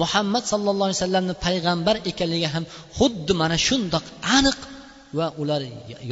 muhammad 0.02 0.44
sallallohu 0.52 0.88
alayhi 0.90 1.00
vasallamni 1.02 1.36
payg'ambar 1.46 1.96
ekanligi 2.12 2.48
ham 2.54 2.64
xuddi 3.00 3.34
mana 3.42 3.58
shundoq 3.68 4.06
aniq 4.38 4.60
va 5.18 5.28
ular 5.42 5.62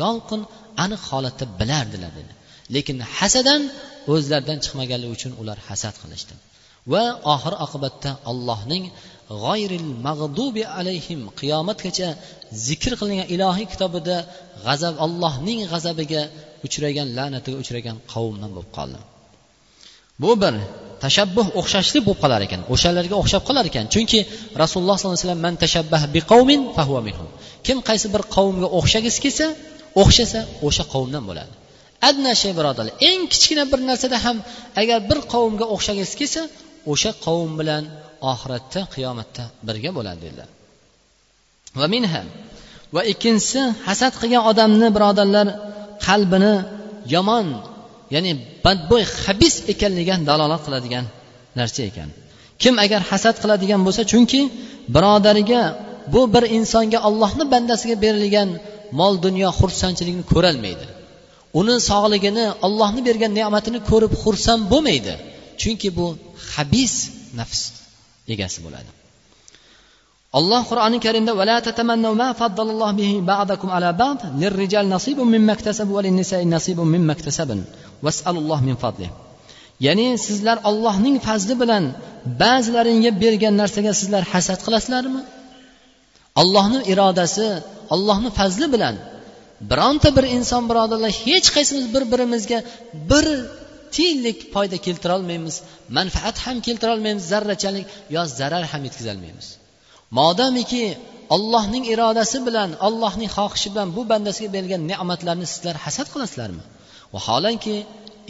yolqin 0.01 0.41
aniq 0.83 1.01
holatda 1.11 1.45
bilardilar 1.59 2.11
dedi. 2.19 2.33
Lekin 2.75 2.97
hasadan 3.17 3.61
o'zlaridan 4.13 4.57
chiqmaganligi 4.63 5.13
uchun 5.17 5.31
ular 5.41 5.57
hasad 5.67 5.95
qilishdi. 6.01 6.33
Va 6.93 7.03
oxir 7.33 7.53
oqibatda 7.65 8.11
allohning 8.31 8.83
g'oyril 9.43 9.89
mag'dubi 10.07 10.63
alayhim 10.79 11.21
qiyomatgacha 11.39 12.09
zikr 12.67 12.91
qilingan 12.99 13.27
ilohiy 13.35 13.67
kitobida 13.73 14.17
g'azab 14.65 14.95
allohning 15.05 15.59
g'azabiga 15.71 16.21
uchragan 16.65 17.07
la'natiga 17.17 17.57
uchragan 17.63 17.97
qavmdan 18.13 18.49
bo'lib 18.55 18.71
qoldi. 18.77 18.99
Bu 20.23 20.31
bir 20.41 20.53
tashabbuh 21.03 21.47
o'xshashlik 21.59 22.03
bo'lib 22.07 22.19
qolar 22.23 22.41
ekan 22.47 22.61
o'shalarga 22.73 23.15
o'xshab 23.21 23.43
qolar 23.49 23.65
ekan. 23.71 23.85
Chunki 23.93 24.19
rasululloh 24.61 24.95
sollallohu 24.97 25.17
alayhi 25.17 25.25
vasallam 25.27 25.43
man 25.47 25.55
tashabbah 25.63 26.01
biqavmin 26.15 26.61
fahuva 26.77 27.01
minhum. 27.07 27.27
Kim 27.65 27.77
qaysi 27.89 28.07
bir 28.13 28.21
qavmga 28.35 28.67
o'xshagisi 28.77 29.19
kelsa 29.25 29.47
o'xshasa 30.01 30.39
o'sha 30.67 30.83
qavmdan 30.93 31.23
bo'ladi. 31.29 31.53
Adna 32.09 32.31
shay 32.41 32.51
birodarlar 32.59 32.95
eng 33.09 33.21
kichkina 33.33 33.63
bir 33.71 33.79
narsada 33.89 34.17
ham 34.25 34.37
agar 34.81 34.99
bir 35.09 35.19
qavmga 35.33 35.65
o'xshagisi 35.75 36.13
kelsa 36.21 36.41
o'sha 36.91 37.11
qavm 37.25 37.51
bilan 37.59 37.83
oxiratda 38.31 38.81
qiyomatda 38.93 39.43
birga 39.67 39.91
bo'ladi 39.97 40.19
dedilar. 40.25 40.49
Va 41.79 41.87
minha 41.93 42.21
va 42.95 43.01
ikkinchisi 43.11 43.61
hasad 43.87 44.13
qilgan 44.21 44.43
odamni 44.51 44.87
birodarlar 44.95 45.47
qalbini 46.07 46.53
yomon 47.15 47.47
ya'ni 48.15 48.31
badbo'y 48.65 49.03
habis 49.23 49.55
ekanligiga 49.73 50.15
dalolat 50.29 50.61
qiladigan 50.65 51.05
narsa 51.59 51.81
ekan. 51.89 52.09
Kim 52.61 52.75
agar 52.85 53.01
hasad 53.11 53.35
qiladigan 53.43 53.81
bo'lsa 53.85 54.01
chunki 54.11 54.41
birodariga 54.95 55.61
bu 56.13 56.21
bir 56.33 56.43
insonga 56.57 56.99
ollohni 57.07 57.45
bandasiga 57.53 57.95
berilgan 58.05 58.49
mol 58.99 59.13
dunyo 59.25 59.49
xursandchilikni 59.59 60.23
ko'rolmaydi. 60.33 60.85
Uni 61.59 61.75
sog'ligini 61.89 62.45
ollohni 62.65 63.01
bergan 63.07 63.31
ne'matini 63.39 63.79
ko'rib 63.89 64.13
xursand 64.23 64.61
bo'lmaydi. 64.71 65.13
Chunki 65.61 65.89
bu 65.97 66.05
habis 66.53 66.93
nafs 67.39 67.61
egasi 68.33 68.59
bo'ladi. 68.65 68.89
Alloh 70.37 70.61
qur'oni 70.71 70.97
karimda 71.05 71.31
ya'ni 79.85 80.07
sizlar 80.27 80.57
ollohning 80.69 81.15
fazli 81.27 81.55
bilan 81.61 81.83
ba'zilaringga 82.41 83.11
bergan 83.23 83.53
narsaga 83.61 83.91
sizlar 84.01 84.23
hasad 84.33 84.59
qilasizlarmi? 84.65 85.21
Ollohni 86.41 86.79
irodasi 86.91 87.47
ollohni 87.93 88.29
fazli 88.39 88.67
bilan 88.73 88.95
bironta 89.71 90.09
bir 90.17 90.25
inson 90.37 90.63
birodarlar 90.69 91.11
hech 91.25 91.47
qaysimiz 91.55 91.85
bir 91.95 92.03
birimizga 92.11 92.59
bir 93.11 93.25
tiyinlik 93.95 94.37
foyda 94.53 94.77
keltirolmaymiz 94.85 95.55
manfaat 95.97 96.37
ham 96.45 96.57
keltirolmaymiz 96.67 97.23
zarrachalik 97.33 97.85
yo 98.15 98.21
zarar 98.39 98.63
ham 98.71 98.81
yetkazolmaymiz. 98.87 99.47
Modomiki 100.19 100.85
ollohning 101.35 101.83
irodasi 101.93 102.37
bilan 102.47 102.69
allohning 102.87 103.29
xohishi 103.37 103.69
bilan 103.73 103.89
bu 103.97 104.01
bandasiga 104.11 104.49
berilgan 104.55 104.81
ne'matlarni 104.91 105.47
sizlar 105.53 105.75
hasad 105.85 106.07
qilasizlarmi? 106.13 106.63
Vaholanki 107.13 107.75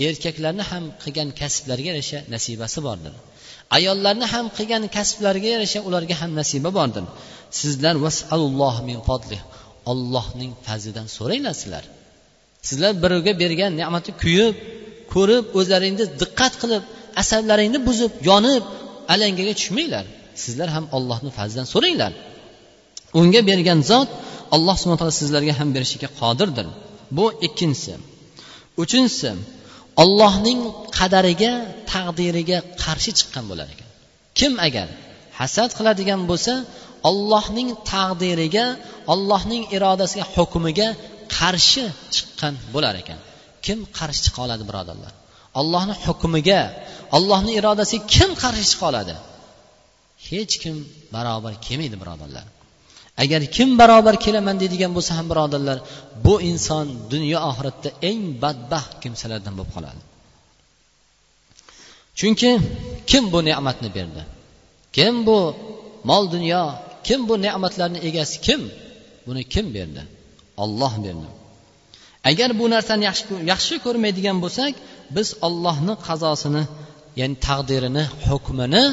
erkaklarni 0.08 0.64
ham 0.72 0.84
qilgan 1.04 1.30
kasblariga 1.40 1.90
yarasha 1.92 2.20
nasibasi 2.34 2.80
bordir. 2.88 3.14
Ayollarni 3.78 4.26
ham 4.34 4.46
qilgan 4.58 4.84
kasblariga 4.98 5.50
yarasha 5.56 5.80
ularga 5.88 6.16
ham 6.22 6.32
nasiba 6.40 6.70
bordir. 6.78 7.06
Sizlar 7.60 7.96
vasalulloh 8.06 8.76
min 8.90 9.00
fadlih 9.08 9.42
ollohning 9.92 10.52
fazlidan 10.68 11.08
so'ranglar 11.18 11.56
sizlar. 11.62 11.84
Sizlar 12.68 12.92
birovga 13.04 13.34
bergan 13.44 13.72
ne'matni 13.80 14.14
kuyib 14.24 14.56
ko'rib 15.14 15.46
o'zlaringni 15.60 16.06
diqqat 16.22 16.54
qilib 16.62 16.84
asablaringni 17.22 17.80
buzib 17.88 18.12
yonib 18.30 18.64
alangaga 19.14 19.54
tushmanglar. 19.60 20.06
Sizlar 20.44 20.70
ham 20.76 20.86
ollohni 20.98 21.32
fazlidan 21.38 21.68
so'ranglar 21.74 22.12
unga 23.20 23.42
bergan 23.50 23.80
zot 23.92 24.10
alloh 24.56 24.76
subhana 24.82 25.00
taolo 25.02 25.16
sizlarga 25.22 25.54
ham 25.60 25.70
berishiga 25.76 26.10
qodirdir. 26.22 26.68
Bu 27.18 27.26
ikkinchisi. 27.48 27.94
Uchinchisi 28.84 29.30
ollohning 30.04 30.60
qadariga 30.98 31.52
taqdiriga 31.92 32.58
qarshi 32.84 33.12
chiqqan 33.20 33.46
bo'lar 33.52 33.68
ekan. 33.74 33.90
Kim 34.40 34.54
agar 34.68 34.88
hasad 35.40 35.70
qiladigan 35.78 36.22
bo'lsa 36.30 36.54
ollohning 37.10 37.70
taqdiriga 37.94 38.66
ollohning 39.14 39.64
irodasiga 39.76 40.26
hukmiga 40.36 40.88
qarshi 41.38 41.84
chiqqan 42.16 42.54
bo'lar 42.74 42.96
ekan. 43.02 43.20
Kim 43.66 43.80
qarshi 43.98 44.22
chiqa 44.26 44.40
oladi 44.46 44.64
birodarlar? 44.70 45.14
Ollohni 45.60 45.96
hukmiga 46.06 46.62
ollohni 47.18 47.52
irodasiga 47.60 48.06
kim 48.16 48.30
qarshi 48.44 48.66
chiqa 48.72 48.86
oladi? 48.92 49.16
Hech 50.30 50.54
kim 50.64 50.76
barobar 51.16 51.54
kelmaydi 51.66 51.98
birodarlar. 52.04 52.46
Agar 53.24 53.42
kim 53.56 53.70
barobar 53.80 54.16
kelaman 54.26 54.56
deydigan 54.62 54.92
bo'lsa 54.98 55.12
ham 55.18 55.28
birodarlar 55.32 55.78
bu 56.26 56.36
inson 56.52 56.86
dunyo 57.14 57.40
oxiratda 57.50 57.90
eng 58.10 58.22
badbaxt 58.44 58.94
kimsalardan 59.04 59.54
bo'lib 59.58 59.72
qoladi. 59.76 60.02
Chunki 62.20 62.50
kim 63.12 63.24
bu 63.34 63.40
ne'matni 63.50 63.90
berdi? 63.98 64.22
Kim 64.98 65.14
bu 65.28 65.40
mol 66.10 66.24
dunyo? 66.36 66.64
Kim 67.08 67.20
bu 67.30 67.36
ne'matlarni 67.46 68.00
egasi 68.08 68.36
kim? 68.48 68.62
Buni 69.28 69.42
kim 69.54 69.66
berdi? 69.76 70.02
Olloh 70.64 70.94
berdi. 71.06 71.28
Agar 72.30 72.50
bu 72.60 72.66
narsani 72.74 73.04
yaxshi 73.10 73.24
yaxshi 73.54 73.76
ko'rmaydigan 73.86 74.38
bo'lsak 74.44 74.74
biz 75.16 75.28
ollohni 75.48 75.94
qazosini 76.08 76.64
ya'ni 77.20 77.36
taqdirini 77.48 78.04
hukmini 78.28 78.84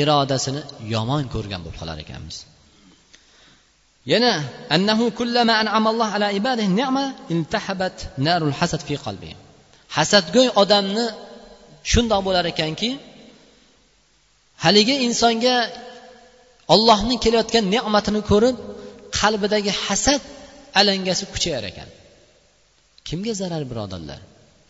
irodasini 0.00 0.60
yomon 0.94 1.24
ko'rgan 1.34 1.60
bo'lib 1.64 1.78
qolar 1.80 1.98
ekanmiz. 2.04 2.36
Yana 4.12 4.32
annahu 4.76 5.04
kullama 5.18 5.54
an'amalloh 5.62 6.08
ala 6.16 6.28
ibadihi 6.38 6.70
ni'ma 6.80 7.04
iltahabat 7.34 7.96
narul 8.26 8.54
hasad 8.60 8.80
fi 8.88 8.94
qalbi. 9.04 9.30
Hasadgo'y 9.96 10.48
odamni 10.62 11.06
shundoq 11.92 12.20
bo'lar 12.26 12.44
ekanki 12.52 12.90
haligi 14.64 14.94
insonga 15.06 15.56
ollohni 16.74 17.16
kelayotgan 17.24 17.64
ne'matini 17.74 18.20
ko'rib 18.30 18.56
qalbidagi 19.18 19.72
hasad 19.84 20.22
alangasi 20.80 21.24
kuchayar 21.32 21.64
ekan. 21.70 21.88
Kimga 23.08 23.32
zarar 23.40 23.62
birodarlar? 23.70 24.20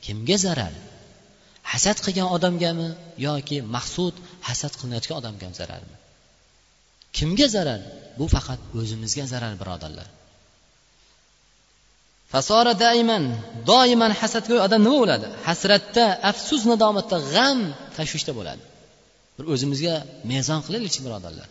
Kimga 0.05 0.37
zarar? 0.47 0.75
Hasad 1.73 1.99
qilgan 2.05 2.29
odamgami 2.37 2.89
yoki 3.27 3.59
maqsud 3.77 4.15
hasad 4.49 4.73
qilinayotgan 4.79 5.17
odamga 5.21 5.47
zararmi? 5.61 5.97
Kimga 7.19 7.47
zarar? 7.57 7.81
Bu 8.19 8.27
faqat 8.35 8.61
o'zimizga 8.81 9.25
zarar 9.33 9.53
birodarlar. 9.63 10.09
Fasora 12.33 12.75
daiman 12.85 13.25
doiman 13.71 14.13
hasadgo'y 14.21 14.61
odam 14.67 14.81
nima 14.87 14.99
bo'ladi? 15.03 15.27
Hasratda 15.49 16.05
afsus 16.31 16.63
nadomatda 16.71 17.17
g'am 17.35 17.59
tashvishda 17.97 18.33
bo'ladi. 18.39 18.63
Bir 19.37 19.45
o'zimizga 19.55 19.95
mezon 20.33 20.61
qilaylikchi 20.67 21.01
birodarlar? 21.07 21.49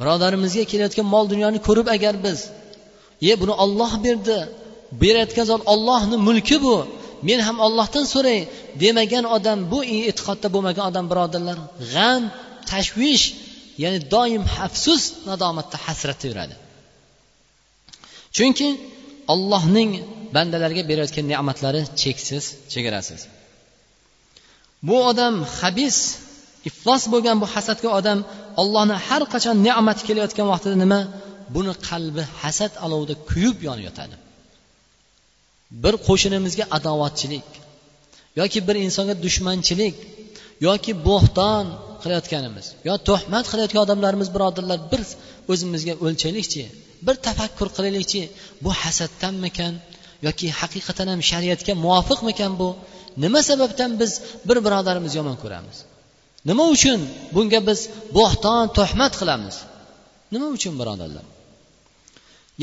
Birodarimizga 0.00 0.64
kelayotgan 0.72 1.06
mol 1.14 1.24
dunyoni 1.32 1.58
ko'rib 1.68 1.86
agar 1.96 2.14
biz 2.26 2.38
ye 3.26 3.34
buni 3.42 3.54
olloh 3.64 3.92
berdi 4.06 4.38
berayotgan 5.02 5.46
zot 5.50 5.62
ollohni 5.72 6.16
mulki 6.28 6.56
bu 6.64 6.76
men 7.28 7.38
ham 7.46 7.56
ollohdan 7.66 8.04
so'ray 8.14 8.40
demagan 8.82 9.24
odam 9.36 9.58
bu 9.72 9.78
e'tiqodda 9.96 10.48
bo'lmagan 10.54 10.84
odam 10.90 11.04
birodarlar 11.12 11.58
g'am 11.92 12.22
tashvish 12.70 13.24
ya'ni 13.82 13.98
doim 14.14 14.42
afsus 14.66 15.02
nadomatda 15.28 15.76
hasratda 15.86 16.26
yuradi. 16.30 16.54
Chunki 18.36 18.68
ollohning 19.32 19.90
bandalarga 20.34 20.82
berayotgan 20.90 21.24
ne'matlari 21.32 21.80
cheksiz 22.02 22.44
chegarasiz. 22.72 23.20
Bu 24.88 24.96
odam 25.10 25.34
habis 25.58 25.96
iflos 26.68 27.02
bo'lgan 27.12 27.36
bu 27.42 27.46
hasadga 27.54 27.88
odam 27.98 28.18
ollohni 28.62 28.96
har 29.06 29.22
qachon 29.34 29.56
ne'mati 29.66 30.02
kelayotgan 30.08 30.46
vaqtida 30.52 30.76
nima? 30.84 31.00
Buni 31.54 31.72
qalbi 31.88 32.22
hasad 32.40 32.72
olovida 32.84 33.14
kuyib 33.30 33.58
yonib 33.68 33.84
yotadi. 33.88 34.16
Bir 35.82 35.94
qo'shnimizga 36.06 36.64
adovatchilik 36.76 37.48
yoki 38.40 38.58
bir 38.68 38.76
insonga 38.86 39.14
dushmanchilik 39.24 39.96
yoki 40.68 40.92
bo'xton 41.08 41.64
qilayotganimiz. 42.04 42.66
Yo 42.88 42.94
tuhmat 43.08 43.44
qilayotgan 43.50 43.80
odamlarimiz 43.86 44.28
birodarlar 44.34 44.78
bir 44.92 45.02
o'zimizga 45.52 45.94
o'lchaylikchi 46.04 46.64
bir 47.06 47.16
tafakkur 47.26 47.68
qilaylikchi 47.76 48.22
bu 48.64 48.70
hasaddanmikan 48.82 49.72
yoki 50.26 50.46
haqiqatan 50.60 51.06
ham 51.12 51.20
shariatga 51.30 51.72
muvofiqmikan 51.84 52.52
bu? 52.60 52.68
Nima 53.24 53.40
sababdan 53.50 53.90
biz 54.00 54.12
bir 54.48 54.58
birodarimizni 54.66 55.16
yomon 55.20 55.36
ko'ramiz? 55.42 55.76
Nima 56.48 56.64
uchun 56.76 57.00
bunga 57.34 57.60
biz 57.68 57.80
bo'xton 58.18 58.62
tuhmat 58.78 59.12
qilamiz? 59.20 59.56
Nima 60.32 60.46
uchun 60.56 60.74
birodarlar? 60.80 61.24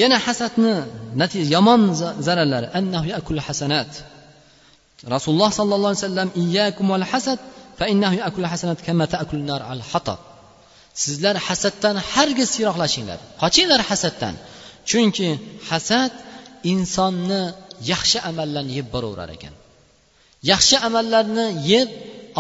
Yana 0.01 0.17
hasadni 0.27 0.73
yomon 1.55 1.81
zararlari. 2.27 2.67
Hasanat. 3.47 3.91
Rasululloh 5.15 5.51
sollallohu 5.59 5.91
alayhi 5.93 6.03
vasallam 6.05 6.29
iyyakum 6.43 6.85
val 6.93 7.05
hasad 7.11 7.39
sizlar 11.03 11.35
hasaddan 11.47 11.95
hargiz 12.13 12.51
yiroqlashinglar 12.59 13.19
qochinglar 13.41 13.81
hasaddan. 13.89 14.35
Chunki 14.89 15.29
hasad 15.69 16.13
insonni 16.73 17.41
yaxshi 17.91 18.17
amallarni 18.29 18.71
yeb 18.79 18.87
boraverar 18.93 19.29
ekan. 19.37 19.53
Yaxshi 20.51 20.75
amallarni 20.87 21.45
yeb 21.71 21.89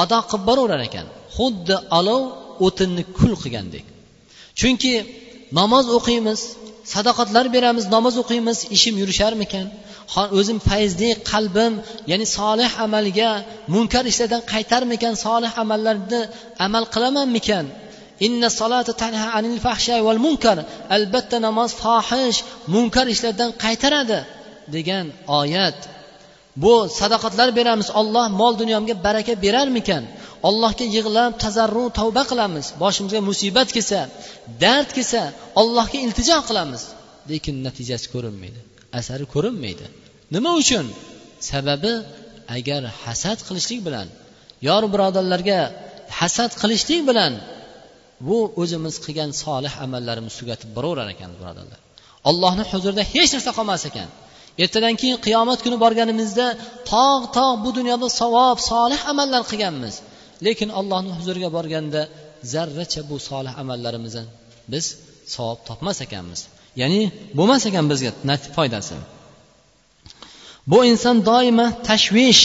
ado 0.03 0.19
qilib 0.29 0.43
boraverar 0.49 0.81
ekan. 0.89 1.07
Xuddi 1.37 1.75
olov 1.99 2.21
o'tinni 2.65 3.03
kul 3.17 3.33
qilgandek. 3.43 3.85
Chunki 4.59 4.93
namoz 5.59 5.85
o'qiymiz 5.97 6.41
sadoqatlar 6.93 7.45
beramiz 7.55 7.85
namoz 7.95 8.15
o'qiymiz 8.21 8.57
ishim 8.75 8.95
yurisharmikan? 9.01 9.67
O'zim 10.39 10.59
fayzli 10.69 11.09
qalbim 11.31 11.73
ya'ni 12.11 12.25
solih 12.37 12.71
amalga 12.85 13.31
munkar 13.73 14.03
ishlardan 14.11 14.41
qaytarmikan 14.53 15.13
solih 15.25 15.51
amallarni 15.63 16.21
amal 16.65 16.83
qilamanmikan? 16.93 17.65
Inna 18.25 18.49
solata 18.59 18.93
tanha 19.01 19.27
anil 19.37 19.59
fahshay 19.65 19.99
val 20.07 20.19
munkar 20.25 20.57
albatta 20.95 21.37
namoz 21.47 21.69
fohish 21.81 22.39
munkar 22.73 23.05
ishlardan 23.15 23.49
qaytaradi 23.63 24.19
degan 24.75 25.05
oyat. 25.39 25.77
Bu 26.63 26.73
sadoqatlar 26.99 27.49
beramiz 27.59 27.87
olloh 27.99 28.25
mol 28.39 28.53
dunyomga 28.61 28.95
baraka 29.05 29.33
berarmikan? 29.45 30.03
Allohga 30.47 30.85
yig'lab 30.95 31.31
tazarru 31.43 31.83
tavba 31.99 32.23
qilamiz. 32.31 32.65
Boshimizga 32.83 33.21
musibat 33.29 33.69
kelsa 33.75 33.99
dard 34.63 34.89
kelsa 34.97 35.21
allohga 35.61 35.97
iltijo 36.05 36.37
qilamiz. 36.49 36.81
Lekin 37.31 37.55
natijasi 37.67 38.07
ko'rinmaydi. 38.13 38.59
Asari 38.99 39.25
ko'rinmaydi. 39.33 39.85
Nima 40.35 40.51
uchun? 40.61 40.85
Sababi 41.51 41.93
agar 42.57 42.81
hasad 43.03 43.39
qilishlik 43.47 43.81
bilan 43.87 44.07
yor 44.67 44.83
birodarlarga 44.93 45.59
hasad 46.19 46.51
qilishlik 46.61 47.01
bilan 47.09 47.33
bu 48.27 48.37
o'zimiz 48.61 48.95
qilgan 49.05 49.31
solih 49.43 49.73
amallarimiz 49.85 50.33
tugatib 50.39 50.69
boraverar 50.77 51.07
ekan 51.15 51.31
birodarlar. 51.39 51.79
Allohni 52.29 52.63
huzurida 52.71 53.03
hech 53.13 53.29
narsa 53.35 53.51
qolmas 53.57 53.83
ekan. 53.89 54.09
Ertadan 54.63 54.95
keyin 55.01 55.17
qiyomat 55.25 55.59
kuni 55.65 55.77
borganimizda 55.83 56.47
tog' 56.91 57.25
tog' 57.37 57.57
bu 57.63 57.69
dunyoda 57.79 58.07
savob 58.21 58.57
solih 58.71 58.99
amallar 59.11 59.41
qilganmiz. 59.51 59.95
Lekin 60.45 60.69
allohni 60.79 61.11
huzuriga 61.17 61.49
borganda 61.57 62.01
zarracha 62.53 63.01
bu 63.09 63.15
solih 63.29 63.53
amallarimizni 63.61 64.23
biz 64.71 64.85
savob 65.35 65.59
topmas 65.69 65.97
ekanmiz. 66.05 66.39
Ya'ni 66.81 67.01
bo'lmas 67.37 67.63
ekan 67.69 67.85
bizga 67.91 68.11
foydasi. 68.57 68.95
Bu 70.71 70.79
inson 70.91 71.17
doimo 71.29 71.67
tashvish 71.89 72.43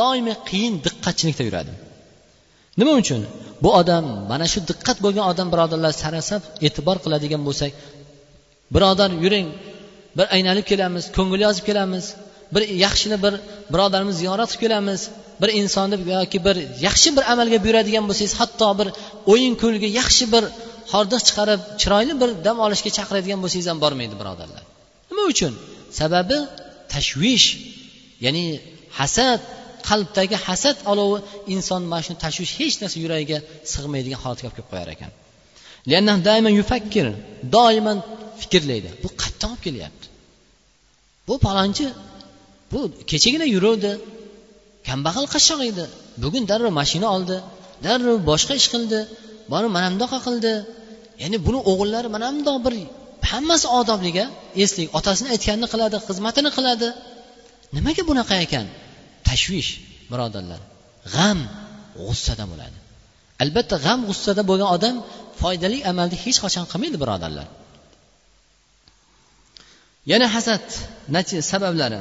doimo 0.00 0.34
qiyin 0.48 0.74
diqqatchilikda 0.84 1.42
yuradi. 1.48 1.72
Nima 2.80 2.92
uchun? 3.02 3.20
Bu 3.62 3.70
odam 3.80 4.04
mana 4.30 4.46
shu 4.52 4.58
diqqat 4.70 4.98
bo'lgan 5.04 5.24
odam 5.32 5.48
birodarlar 5.54 5.92
sarasab 6.02 6.42
e'tibor 6.66 6.96
qiladigan 7.04 7.42
bo'lsak 7.48 7.72
birodar 8.74 9.10
yuring 9.24 9.48
bir 10.18 10.26
aylanib 10.36 10.66
kelamiz 10.70 11.04
ko'ngil 11.16 11.40
yozib 11.46 11.64
kelamiz 11.68 12.04
bir 12.54 12.62
yaxshini 12.84 13.16
bir 13.24 13.34
birodarimizni 13.72 14.18
ziyorat 14.22 14.50
qilib 14.50 14.62
kelamiz 14.64 15.00
bir 15.40 15.50
insonni 15.60 15.96
yoki 16.18 16.38
bir 16.46 16.56
yaxshi 16.86 17.08
bir 17.16 17.24
amalga 17.32 17.58
buyuradigan 17.64 18.04
bo'lsangiz 18.08 18.34
hatto 18.40 18.68
bir 18.80 18.88
o'yin 19.32 19.54
kulgi 19.62 19.88
yaxshi 20.00 20.24
bir 20.34 20.44
hordiq 20.92 21.20
chiqarib 21.28 21.60
chiroyli 21.80 22.14
bir 22.22 22.30
dam 22.46 22.56
olishga 22.66 22.90
chaqiradigan 22.98 23.38
bo'lsangiz 23.44 23.66
ham 23.70 23.78
bormaydi 23.84 24.14
birodarlar. 24.20 24.62
Nima 25.10 25.24
uchun? 25.32 25.52
Sababi 26.00 26.38
tashvish 26.94 27.46
ya'ni 28.24 28.44
hasad 28.98 29.40
qalbdagi 29.88 30.36
hasad 30.46 30.76
olovi 30.92 31.18
inson 31.54 31.82
mana 31.92 32.02
shu 32.06 32.12
tashvish 32.24 32.52
hech 32.60 32.76
narsa 32.82 32.96
yuragiga 33.04 33.38
sig'maydigan 33.72 34.20
holatga 34.24 34.44
olib 34.46 34.56
kelib 34.56 34.68
qo'yar 34.72 34.88
ekan. 34.94 35.10
Doimo 37.54 37.94
fikrlaydi. 38.40 38.88
Bu 39.02 39.08
qayerdan 39.20 39.50
olib 39.52 39.62
kelyapti. 39.66 40.06
Bu 41.28 41.34
palonchi 41.46 41.86
bu 42.72 42.80
kechagina 43.10 43.46
yuruvdi 43.54 43.90
kambag'al 44.88 45.26
qashshoq 45.34 45.60
edi. 45.70 45.84
Bugun 46.22 46.44
darrov 46.50 46.72
mashina 46.80 47.08
oldi 47.16 47.36
darrov 47.86 48.16
boshqa 48.30 48.54
ish 48.60 48.68
qildi 48.74 49.00
borib 49.52 49.70
mana 49.76 49.86
bundoqa 49.92 50.18
qildi. 50.26 50.52
Ya'ni 51.22 51.38
buni 51.46 51.60
o'g'illari 51.70 52.08
mana 52.14 52.26
bundoq 52.34 52.58
bir 52.66 52.74
hammasi 53.30 53.66
odobliga 53.80 54.24
eslik 54.64 54.88
otasini 54.98 55.28
aytganini 55.34 55.68
qiladi 55.72 55.96
xizmatini 56.06 56.50
qiladi. 56.56 56.88
Nimaga 57.76 58.02
bunaqa 58.10 58.34
ekan? 58.44 58.66
Tashvish 59.28 59.70
birodarlar. 60.10 60.60
G'am 61.14 61.38
g'ussada 62.06 62.44
bo'ladi. 62.52 62.78
Albatta 63.42 63.76
g'am 63.84 64.00
g'ussada 64.08 64.42
bo'lgan 64.50 64.68
odam 64.76 64.96
foydali 65.40 65.78
amalni 65.90 66.16
hech 66.24 66.38
qachon 66.44 66.64
qilmaydi 66.72 66.98
birodarlar. 67.02 67.48
Yana 70.10 70.26
hasad 70.34 70.64
sabablari. 71.52 72.00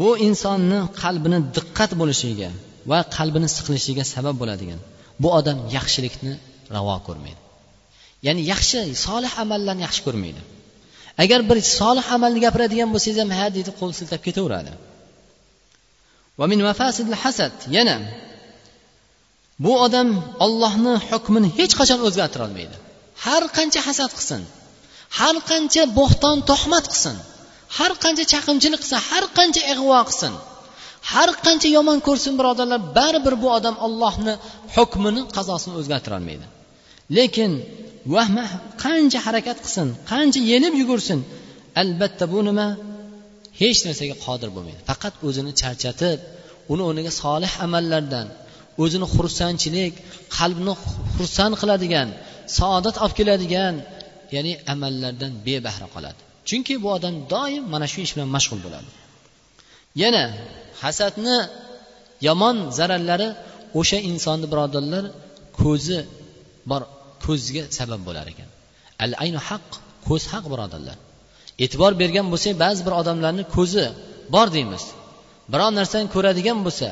Bu 0.00 0.08
insonni 0.26 0.78
qalbini 1.02 1.38
diqqat 1.56 1.90
bo'lishiga 2.00 2.50
va 2.90 2.98
qalbini 3.16 3.48
siqilishiga 3.56 4.04
sabab 4.14 4.34
bo'ladigan. 4.42 4.80
Bu 5.22 5.28
odam 5.38 5.58
yaxshilikni 5.76 6.32
ravo 6.76 6.96
ko'rmaydi. 7.06 7.40
Ya'ni 8.26 8.42
yaxshi 8.52 8.78
solih 9.06 9.32
amallarni 9.42 9.82
yaxshi 9.86 10.02
ko'rmaydi. 10.06 10.40
Agar 11.22 11.40
bir 11.48 11.58
solih 11.78 12.06
amalni 12.16 12.40
gapiradigan 12.46 12.88
bo'lsangiz 12.94 13.18
ham 13.22 13.30
ha 13.38 13.46
deydi 13.56 13.70
qo'l 13.80 13.90
siltab 13.98 14.20
ketaveradi. 14.26 14.72
Hasad 17.24 17.54
yana 17.76 17.96
bu 19.64 19.72
odam 19.86 20.08
ollohni 20.44 20.94
hukmini 21.10 21.48
hech 21.58 21.74
qachon 21.80 22.00
o'zgartira 22.06 22.42
olmaydi 22.48 22.76
har 23.24 23.42
qancha 23.56 23.80
hasad 23.88 24.10
qilsin 24.18 24.42
har 25.18 25.36
qancha 25.50 25.82
bo'xton 25.98 26.36
tuhmat 26.50 26.84
qilsin 26.92 27.16
har 27.78 27.92
qancha 28.04 28.24
chaqimchilik 28.32 28.80
qilsin 28.82 29.00
har 29.10 29.24
qancha 29.38 29.62
ig'vo 29.72 30.00
qilsin 30.08 30.32
har 31.12 31.30
qancha 31.46 31.68
yomon 31.76 31.98
ko'rsin 32.06 32.32
birodarlar 32.40 32.80
baribir 32.98 33.34
bu 33.42 33.48
odam 33.58 33.76
ollohni 33.86 34.34
hukmini 34.74 35.22
qazosini 35.36 35.74
o'zgartirolmaydi. 35.80 36.46
Lekin 37.16 37.52
vahma 38.14 38.44
qancha 38.84 39.18
harakat 39.26 39.58
qilsin 39.64 39.88
qancha 40.10 40.40
yenib 40.52 40.74
yugursin 40.80 41.18
albatta 41.82 42.24
bu 42.32 42.38
nima 42.48 42.66
hech 43.60 43.80
narsaga 43.86 44.16
qodir 44.26 44.48
bo'lmaydi. 44.56 44.80
Faqat 44.90 45.14
o'zini 45.26 45.52
charchatib 45.60 46.18
uni 46.72 46.82
o'rniga 46.88 47.12
solih 47.22 47.52
amallardan 47.66 48.26
o'zini 48.82 49.06
xursandchilik 49.14 49.94
qalbni 50.36 50.74
xursand 51.16 51.54
qiladigan 51.60 52.08
saodat 52.58 52.96
olib 53.04 53.14
keladigan 53.18 53.74
ya'ni 54.34 54.52
amallardan 54.72 55.32
bebahra 55.46 55.88
qoladi. 55.94 56.22
Chunki 56.48 56.74
bu 56.84 56.88
odam 56.96 57.14
doim 57.32 57.64
mana 57.74 57.86
shu 57.92 57.98
ish 58.06 58.12
bilan 58.16 58.28
mashg'ul 58.36 58.60
bo'ladi. 58.66 58.90
Yana 60.02 60.24
hasadni 60.82 61.38
yomon 62.28 62.56
zararlari 62.78 63.28
o'sha 63.80 63.98
insonni 64.10 64.46
birodarlar 64.52 65.04
ko'zi 65.60 65.98
bor 66.70 66.82
ko'zga 67.24 67.62
sabab 67.78 68.00
bo'lar 68.08 68.26
ekan. 68.32 68.48
Al 69.04 69.12
aynu 69.24 69.40
haq 69.48 69.66
ko'z 70.08 70.22
haq 70.32 70.44
birodarlar. 70.52 70.96
E'tibor 71.64 71.92
bergan 72.02 72.26
bo'lsak 72.32 72.54
ba'zi 72.64 72.80
bir 72.86 72.94
odamlarni 73.00 73.44
ko'zi 73.56 73.84
bor 74.34 74.46
deymiz. 74.56 74.84
Biron 75.52 75.72
narsani 75.80 76.06
ko'radigan 76.14 76.58
bo'lsa 76.66 76.88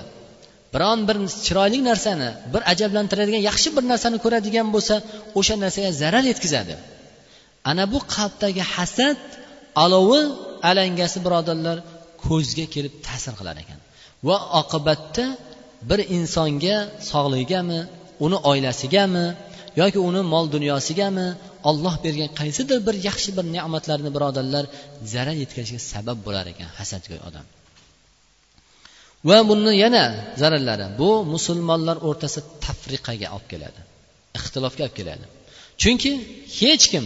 biron 0.75 0.99
bir 1.09 1.17
chiroyli 1.47 1.81
narsani 1.91 2.29
bir 2.53 2.63
ajablantiradigan 2.73 3.43
yaxshi 3.51 3.69
bir 3.77 3.85
narsani 3.93 4.19
ko'radigan 4.25 4.69
bo'lsa 4.75 4.95
o'sha 5.39 5.55
narsaga 5.65 5.91
zarar 6.03 6.25
yetkazadi. 6.33 6.75
Ana 7.71 7.85
bu 7.93 7.99
qalbdagi 8.15 8.63
hasad 8.75 9.21
alovi 9.85 10.21
alangasi 10.71 11.19
birodarlar 11.27 11.79
ko'zga 12.25 12.67
kelib 12.75 12.95
ta'sir 13.07 13.35
qilar 13.39 13.57
ekan. 13.63 13.79
Va 14.29 14.37
oqibatda 14.61 15.25
bir 15.91 16.01
insonga 16.17 16.77
sog'ligigami 17.11 17.81
uni 18.25 18.39
oilasigami 18.51 19.27
yoki 19.81 19.99
uni 20.09 20.23
mol 20.33 20.47
dunyosigami 20.55 21.29
olloh 21.71 21.95
bergan 22.05 22.31
qaysidir 22.41 22.79
bir 22.87 22.97
yaxshi 23.09 23.31
bir 23.37 23.45
ne'matlarni 23.57 24.11
birodarlar 24.17 24.65
zarar 25.13 25.37
yetkazishiga 25.43 25.83
sabab 25.93 26.19
bo'lar 26.27 26.47
ekan 26.53 26.69
hasadgo'y 26.79 27.21
odam. 27.29 27.47
Va 29.29 29.39
buni 29.51 29.73
yana 29.85 30.05
zararlari 30.41 30.87
bu 31.01 31.11
musulmonlar 31.35 31.97
o'rtasida 32.09 32.47
tafriqaga 32.65 33.29
olib 33.37 33.47
keladi 33.53 33.81
ixtilofga 34.39 34.83
olib 34.87 34.97
keladi. 35.01 35.25
Chunki 35.83 36.11
hech 36.61 36.85
kim 36.93 37.05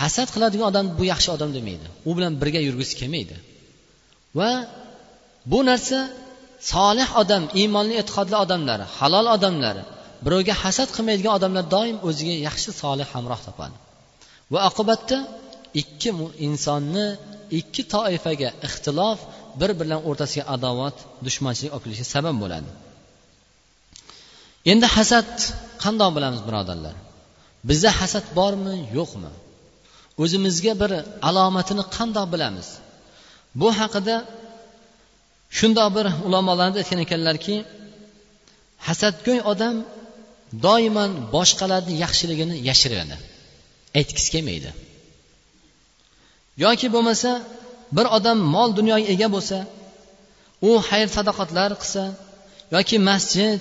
hasad 0.00 0.28
qiladigan 0.34 0.66
odam 0.72 0.86
bu 0.98 1.04
yaxshi 1.12 1.30
odam 1.36 1.50
demaydi. 1.56 1.86
U 2.08 2.10
bilan 2.16 2.32
birga 2.42 2.60
yurgisi 2.68 2.94
kelmaydi. 3.00 3.36
Va 4.38 4.50
bu 5.52 5.58
narsa 5.70 5.98
solih 6.72 7.08
odam 7.22 7.42
iymonli 7.60 7.94
e'tiqodli 8.00 8.36
odamlar 8.44 8.80
halol 8.98 9.26
odamlar 9.36 9.76
birovga 10.24 10.54
hasad 10.62 10.88
qilmaydigan 10.96 11.32
odamlar 11.38 11.64
doim 11.76 11.96
o'ziga 12.08 12.34
yaxshi 12.48 12.70
solih 12.82 13.06
hamroh 13.14 13.40
topadi. 13.46 13.76
Va 14.52 14.60
oqibatda 14.70 15.18
ikki 15.82 16.10
insonni 16.46 17.06
ikki 17.60 17.82
toifaga 17.94 18.50
ixtilof 18.66 19.18
bir 19.60 19.70
bilan 19.80 20.00
o'rtasiga 20.08 20.44
adovat 20.54 20.96
dushmanchilik 21.26 21.70
olib 21.74 21.84
kelishiga 21.84 22.08
sabab 22.16 22.36
bo'ladi. 22.42 22.70
Endi 24.72 24.86
hasad 24.96 25.32
qandoq 25.84 26.10
bilamiz 26.16 26.40
birodarlar? 26.48 26.96
Bizda 27.68 27.90
hasad 28.00 28.26
bormi 28.38 28.76
yo'qmi? 28.98 29.30
O'zimizga 30.22 30.72
bir 30.82 30.90
alomatini 31.28 31.84
qandoq 31.96 32.26
bilamiz? 32.34 32.68
Bu 33.60 33.68
haqida 33.80 34.16
shundoq 35.58 35.88
bir 35.96 36.06
ulamolarni 36.26 36.76
aytgan 36.82 37.00
ekanlarki 37.06 37.56
hasadgo'y 38.86 39.40
odam 39.52 39.76
doimo 40.66 41.04
boshqalarni 41.34 41.94
yaxshiligini 42.04 42.56
yashiradi 42.68 43.16
aytgisi 43.98 44.28
kelmaydi. 44.34 44.70
Yoki 46.64 46.86
bo'lmasa 46.94 47.30
bir 47.96 48.06
odam 48.16 48.38
mol 48.54 48.70
dunyoga 48.78 49.06
ega 49.14 49.28
bo'lsa 49.34 49.58
u 50.68 50.70
xayr 50.88 51.08
sadoqatlar 51.16 51.70
qilsa 51.82 52.04
yoki 52.76 52.96
masjid 53.10 53.60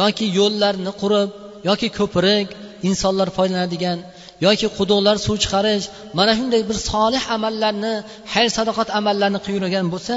yoki 0.00 0.26
yo'llarni 0.38 0.92
qurib 1.00 1.30
yoki 1.68 1.88
ko'prik 1.98 2.48
insonlar 2.88 3.28
foydalanadigan 3.36 3.98
yoki 4.46 4.66
quduqlar 4.78 5.16
suv 5.26 5.36
chiqarish 5.44 5.86
mana 6.18 6.32
shunday 6.38 6.62
bir 6.68 6.76
solih 6.90 7.22
amallarni 7.36 7.94
xayr 8.32 8.50
sadoqat 8.58 8.88
amallarni 8.98 9.38
qilib 9.46 9.88
bo'lsa 9.94 10.14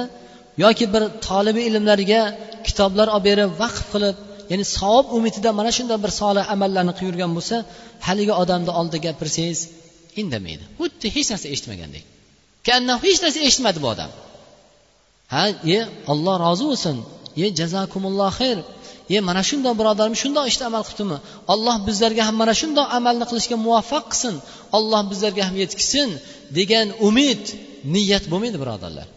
yoki 0.64 0.86
bir 0.94 1.04
tolibi 1.28 1.62
ilmlarga 1.70 2.22
kitoblar 2.68 3.08
olib 3.16 3.26
berib 3.28 3.50
vaqf 3.62 3.84
qilib 3.94 4.16
ya'ni 4.52 4.66
savob 4.78 5.06
umidida 5.18 5.50
mana 5.60 5.72
shunday 5.78 5.98
bir 6.06 6.12
solih 6.22 6.44
amallarni 6.56 6.94
qilib 7.00 7.16
bo'lsa 7.38 7.56
haligi 8.08 8.34
odamni 8.44 8.72
oldida 8.80 9.00
gapirsangiz 9.08 9.60
indamaydi. 10.22 10.64
Xuddi 10.80 11.08
hech 11.16 11.28
narsa 11.34 11.48
eshitmagandek. 11.54 12.04
Hech 13.06 13.20
narsa 13.24 13.40
eshitmadi 13.48 13.80
bu 13.84 13.88
odam. 13.94 14.12
Ha 15.34 15.44
ye 15.72 15.80
olloh 16.12 16.36
rozi 16.46 16.64
bo'lsin. 16.70 16.96
Ye 17.42 17.48
jazakumulloh 17.60 18.32
xayr. 18.40 18.58
Ye 19.14 19.20
mana 19.30 19.42
shundoq 19.50 19.74
birodarim 19.80 20.16
shundoq 20.24 20.46
ishda 20.52 20.64
amal 20.70 20.84
qilibdimi? 20.88 21.18
Olloh 21.54 21.76
bizlarga 21.88 22.24
ham 22.28 22.36
mana 22.42 22.54
shundoq 22.62 22.88
amalni 22.98 23.26
qilishga 23.32 23.58
muvaffaq 23.66 24.06
qilsin. 24.12 24.36
Olloh 24.78 25.02
bizlarga 25.12 25.44
ham 25.48 25.56
yetkazsin 25.64 26.10
degan 26.58 26.88
umid 27.08 27.44
niyat 27.96 28.24
bo'lmaydi 28.32 28.58
birodarlar. 28.64 29.08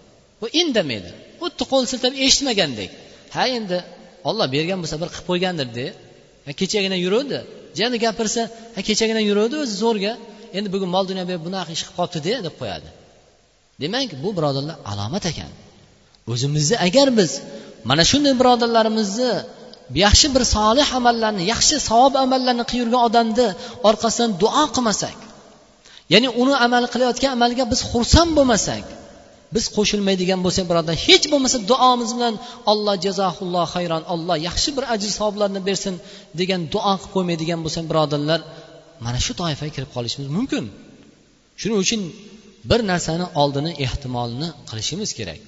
Bu 0.40 0.46
indamaydi. 0.60 1.10
Xuddi 1.42 1.64
qo'l 1.72 1.84
siltab 1.92 2.12
eshitmagandek. 2.24 2.90
Ha 3.34 3.44
endi 3.58 3.78
olloh 4.28 4.46
bergan 4.54 4.78
bo'lsa 4.82 4.96
bir 5.02 5.08
qilib 5.14 5.26
qo'ygandirda 5.30 5.86
kechagina 6.60 6.96
yuruvdi. 7.04 7.38
Jani 7.78 7.96
gapirsa 8.04 8.42
ha 8.76 8.80
kechagina 8.88 9.22
yuruvdi 9.30 9.54
o'zi 9.62 9.74
zo'rga. 9.84 10.12
Endi 10.56 10.68
bugun 10.74 10.90
mol 10.96 11.04
dunyo 11.10 11.24
berib 11.30 11.42
bunaqa 11.48 11.70
ish 11.76 11.82
qilib 11.84 11.96
qolibdide 11.98 12.38
deb 12.46 12.54
qo'yadi. 12.60 12.88
Demak 13.82 14.10
bu 14.24 14.30
birodarlar 14.38 14.76
alomat 14.92 15.24
ekan. 15.32 15.52
O'zimizni 16.32 16.76
agar 16.86 17.08
biz 17.18 17.32
mana 17.90 18.02
shunday 18.10 18.34
birodarlarimizni 18.40 19.32
yaxshi 20.04 20.26
bir 20.34 20.42
solih 20.56 20.88
amallarni 20.98 21.42
yaxshi 21.52 21.76
savob 21.88 22.14
amallarni 22.24 22.64
qilib 22.70 22.82
yurgan 22.82 23.02
odamni 23.08 23.48
orqasidan 23.88 24.30
duo 24.42 24.64
qilmasak 24.74 25.16
ya'ni 26.12 26.28
uni 26.42 26.54
amal 26.66 26.84
qilayotgan 26.92 27.30
amaliga 27.36 27.64
biz 27.72 27.80
xursand 27.90 28.30
bo'lmasak 28.38 28.84
biz 29.54 29.64
qo'shilmaydigan 29.76 30.40
bo'lsak 30.46 30.64
birodar 30.70 30.94
hech 31.06 31.24
bo'lmasa 31.32 31.58
duomiz 31.70 32.10
bilan 32.16 32.34
alloh 32.72 32.94
jazohulloh 33.06 33.66
hayron 33.74 34.02
alloh 34.14 34.36
yaxshi 34.48 34.70
bir 34.76 34.84
ajr 34.94 35.10
savoblarni 35.18 35.60
bersin 35.68 35.94
degan 36.40 36.60
duo 36.74 36.92
qilib 37.00 37.10
qo'ymaydigan 37.14 37.60
bo'lsak 37.64 37.84
birodarlar 37.90 38.40
mana 39.04 39.18
shu 39.26 39.32
toifaga 39.40 39.72
kirib 39.76 39.90
qolishimiz 39.96 40.28
mumkin. 40.36 40.64
Shuning 41.60 41.78
uchun 41.84 42.00
bir 42.70 42.80
narsani 42.90 43.26
oldini 43.42 43.72
ehtimolini 43.84 44.48
qilishimiz 44.68 45.10
kerak. 45.18 45.40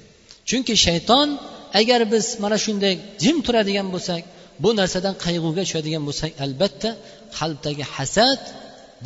Chunki 0.48 0.74
shayton 0.86 1.28
agar 1.80 2.00
biz 2.12 2.26
mana 2.42 2.58
shunday 2.64 2.94
jim 3.24 3.36
turadigan 3.46 3.88
bo'lsak 3.94 4.22
bu 4.64 4.70
narsadan 4.80 5.14
qayg'uga 5.24 5.62
tushadigan 5.66 6.02
bo'lsak 6.08 6.30
albatta 6.44 6.90
qalbdagi 7.38 7.84
hasad 7.94 8.40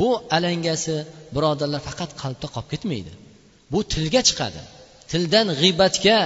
bu 0.01 0.09
alangasi 0.37 0.97
birodarlar 1.35 1.81
faqat 1.89 2.11
qalbda 2.23 2.47
qolib 2.55 2.69
ketmaydi. 2.73 3.13
Bu 3.73 3.79
tilga 3.93 4.21
chiqadi. 4.29 4.61
Tildan 5.11 5.47
g'iybatga 5.61 6.19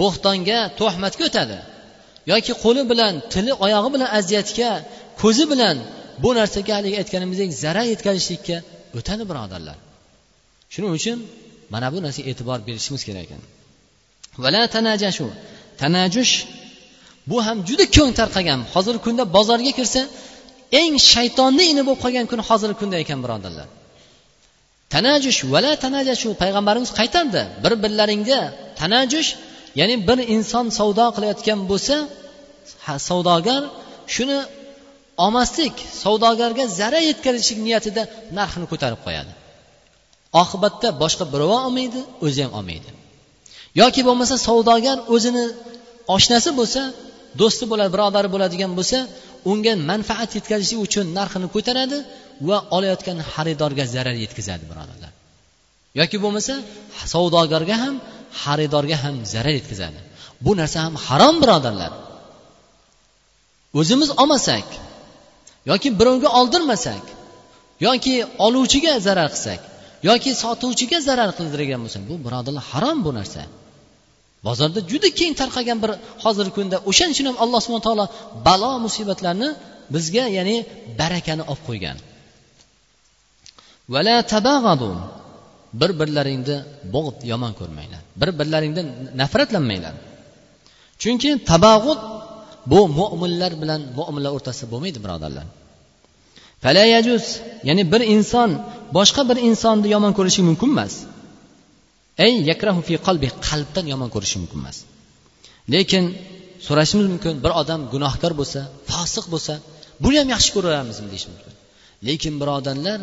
bo'xtonga 0.00 0.58
tuhmatga 0.80 1.24
o'tadi. 1.30 1.58
Yoki 2.32 2.52
qo'li 2.64 2.82
bilan 2.90 3.12
tili 3.32 3.52
oyog'i 3.64 3.90
bilan 3.94 4.08
aziyatga 4.18 4.70
ko'zi 5.22 5.44
bilan 5.52 5.76
bu 6.22 6.30
narsaga 6.38 6.72
haligi 6.78 6.96
aytganimizdek 7.02 7.50
zarar 7.64 7.86
yetkazishlikka 7.92 8.56
o'tadi 8.98 9.22
birodarlar. 9.30 9.78
Shuning 10.72 10.92
uchun 10.98 11.18
mana 11.74 11.86
bu 11.94 11.98
narsaga 12.04 12.26
e'tibor 12.32 12.58
berishimiz 12.68 13.02
kerak. 13.08 13.24
Ekan 13.26 13.42
tanajush 15.82 16.32
bu 17.30 17.36
ham 17.46 17.58
juda 17.68 17.84
keng 17.96 18.10
tarqagan. 18.20 18.60
Hozirgi 18.74 19.00
kunda 19.06 19.24
bozorga 19.36 19.72
kirsa 19.78 20.00
eng 20.80 20.94
shaytonni 21.12 21.64
ini 21.72 21.82
bo'lib 21.86 22.00
qolgan 22.04 22.26
kun 22.30 22.40
hozirgi 22.48 22.76
kunda 22.80 22.96
ekan 23.04 23.18
birodarlar. 23.24 23.68
Tanajush 24.94 25.38
vala 25.52 25.72
tanajashu 25.84 26.28
payg'ambarimiz 26.42 26.90
qaytardi. 26.98 27.42
Bir 27.64 27.72
birlaringga 27.84 28.40
tanajush 28.80 29.28
ya'ni 29.80 29.96
bir 30.08 30.18
inson 30.36 30.66
savdo 30.78 31.06
qilayotgan 31.16 31.60
bo'lsa 31.70 31.96
savdogar 33.08 33.62
shuni 34.14 34.38
olmaslik 35.24 35.74
savdogarga 36.02 36.64
zarar 36.80 37.02
yetkazishlik 37.10 37.58
niyatida 37.66 38.02
narxini 38.38 38.66
ko'tarib 38.72 39.00
qo'yadi. 39.06 39.32
Oqibatda 40.42 40.88
boshqa 41.02 41.24
birov 41.32 41.50
olmaydi 41.66 42.00
o'zi 42.26 42.40
ham 42.44 42.52
olmaydi. 42.58 42.90
Yoki 43.80 44.00
bo'lmasa 44.08 44.34
savdogar 44.48 44.98
o'zini 45.14 45.44
oshnasi 46.16 46.50
bo'lsa 46.60 46.82
do'sti 47.40 47.64
bo'ladi 47.70 47.90
birodari 47.94 48.28
bo'ladigan 48.34 48.72
bo'lsa 48.78 48.98
unga 49.50 49.72
manfaat 49.90 50.30
yetkazishi 50.38 50.76
uchun 50.86 51.06
narxini 51.18 51.48
ko'taradi 51.54 51.98
va 52.48 52.56
olayotgan 52.76 53.18
xaridorga 53.32 53.84
zarar 53.94 54.16
yetkazadi 54.24 54.64
birodarlar. 54.70 55.12
Yoki 56.00 56.16
bo'lmasa 56.24 56.54
savdogarga 57.12 57.76
ham 57.82 57.94
xaridorga 58.42 58.96
ham 59.04 59.14
zarar 59.34 59.54
yetkazadi. 59.60 60.00
Bu 60.44 60.52
narsa 60.60 60.78
ham 60.86 60.94
harom 61.06 61.36
birodarlar. 61.42 61.92
O'zimiz 63.80 64.10
olmasak 64.22 64.66
yoki 65.70 65.88
birovga 66.00 66.28
oldirmasak 66.38 67.04
yoki 67.86 68.14
oluvchiga 68.46 68.92
zarar 69.06 69.28
qilsak 69.34 69.60
yoki 70.08 70.30
sotuvchiga 70.42 70.98
zarar 71.08 71.30
qildirgan 71.38 71.80
bo'lsak 71.84 72.02
bu 72.10 72.14
birodarlar 72.26 72.64
harom 72.72 72.98
bu 73.06 73.10
narsa. 73.18 73.42
Bozorda 74.46 74.80
juda 74.90 75.08
keng 75.18 75.32
tarqagan 75.40 75.78
bir 75.84 75.90
hozirgi 76.24 76.52
kunda 76.58 76.76
o'shaning 76.90 77.14
uchun 77.16 77.26
ham 77.30 77.36
alloh 77.44 77.60
subhana 77.64 77.84
taolo 77.88 78.04
balo 78.46 78.72
musibatlarni 78.86 79.48
bizga 79.94 80.24
ya'ni 80.38 80.56
barakani 81.00 81.42
olib 81.52 81.62
qo'ygan. 81.68 81.96
Vala 83.94 84.16
tabag'adu. 84.32 84.90
Bir 85.80 85.90
birlaringni 86.00 86.56
bo'g'ib 86.94 87.18
yomon 87.32 87.52
ko'rmanglar. 87.60 88.02
Bir 88.20 88.30
birlaringdan 88.40 88.86
nafratlanmanglar. 89.20 89.94
Chunki 91.02 91.30
tabag'ut 91.50 92.00
bu 92.72 92.80
mo'minlar 92.98 93.52
bilan 93.62 93.80
mo'minlar 93.98 94.30
o'rtasida 94.36 94.66
bo'lmaydi 94.72 94.98
birodarlar. 95.04 95.46
Falayajuz 96.64 97.24
ya'ni 97.68 97.84
bir 97.92 98.02
inson 98.14 98.50
boshqa 98.96 99.22
bir 99.30 99.38
insonni 99.48 99.88
yomon 99.94 100.12
ko'rishi 100.18 100.40
mumkin 100.48 100.70
emas. 100.74 100.94
Ey 102.26 102.34
yakrahu 102.50 102.80
fi 102.88 102.94
qalbi 103.06 103.28
qalbdan 103.48 103.84
yomon 103.92 104.08
ko'rishi 104.14 104.36
mumkin 104.42 104.58
emas. 104.62 104.76
Lekin 105.74 106.04
so'rashimiz 106.66 107.06
mumkin 107.12 107.34
bir 107.44 107.52
odam 107.62 107.80
gunohkor 107.92 108.32
bo'lsa 108.40 108.60
fosiq 108.90 109.26
bo'lsa 109.32 109.54
buni 110.04 110.16
ham 110.20 110.28
yaxshi 110.34 110.50
ko'raveramizmi 110.56 111.08
deyish 111.12 111.26
mumkin. 111.30 111.52
Lekin 112.08 112.34
birodarlar 112.40 113.00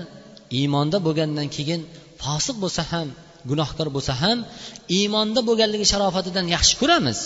iymonda 0.59 0.97
bo'lgandan 1.07 1.47
keyin 1.55 1.81
fosiq 2.23 2.55
bo'lsa 2.63 2.81
ham 2.91 3.07
gunohkor 3.49 3.87
bo'lsa 3.95 4.13
ham 4.23 4.37
iymonda 4.97 5.41
bo'lganligi 5.49 5.85
sharofatidan 5.91 6.45
yaxshi 6.55 6.75
ko'ramiz. 6.81 7.19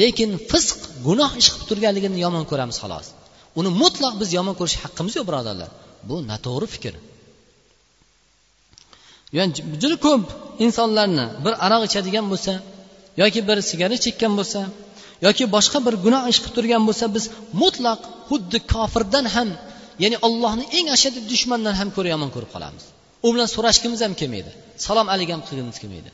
Lekin 0.00 0.30
fisq 0.50 0.78
gunoh 1.06 1.30
ish 1.40 1.48
qilib 1.52 1.66
turganligini 1.70 2.18
yomon 2.24 2.44
ko'ramiz 2.50 2.76
xolos. 2.82 3.06
Uni 3.58 3.70
mutlaq 3.82 4.14
biz 4.20 4.28
yomon 4.38 4.54
ko'rish 4.60 4.76
haqqimiz 4.84 5.12
yo'q 5.18 5.26
birodarlar. 5.30 5.70
Bu 6.08 6.16
noto'g'ri 6.30 6.66
fikr. 6.74 6.94
Yani 9.38 9.50
juda 9.82 9.96
ko'p 10.06 10.24
insonlarni 10.64 11.26
bir 11.44 11.54
aroq 11.66 11.82
ichadigan 11.88 12.26
bo'lsa 12.32 12.52
yoki 13.22 13.40
bir 13.48 13.58
sigaret 13.70 14.00
chekkan 14.06 14.32
bo'lsa 14.38 14.60
yoki 15.26 15.44
boshqa 15.54 15.78
bir 15.86 15.94
gunoh 16.04 16.22
ish 16.32 16.38
qilib 16.42 16.54
turgan 16.56 16.82
bo'lsa 16.88 17.04
biz 17.16 17.24
mutlaq 17.62 18.00
xuddi 18.30 18.58
kofirdan 18.72 19.26
ham 19.34 19.48
ya'ni 20.02 20.16
allohni 20.26 20.64
eng 20.78 20.86
ashaddiy 20.96 21.24
dushmandan 21.32 21.74
ham 21.80 21.88
ko'ra 21.96 22.08
yomon 22.14 22.30
ko'rib 22.34 22.50
qolamiz. 22.54 22.84
U 23.26 23.28
bilan 23.34 23.48
so'rashgimiz 23.54 24.00
ham 24.04 24.12
kelmaydi. 24.20 24.50
Salom 24.86 25.06
alik 25.14 25.28
ham 25.34 25.42
qilgimiz 25.48 25.76
kelmaydi. 25.82 26.10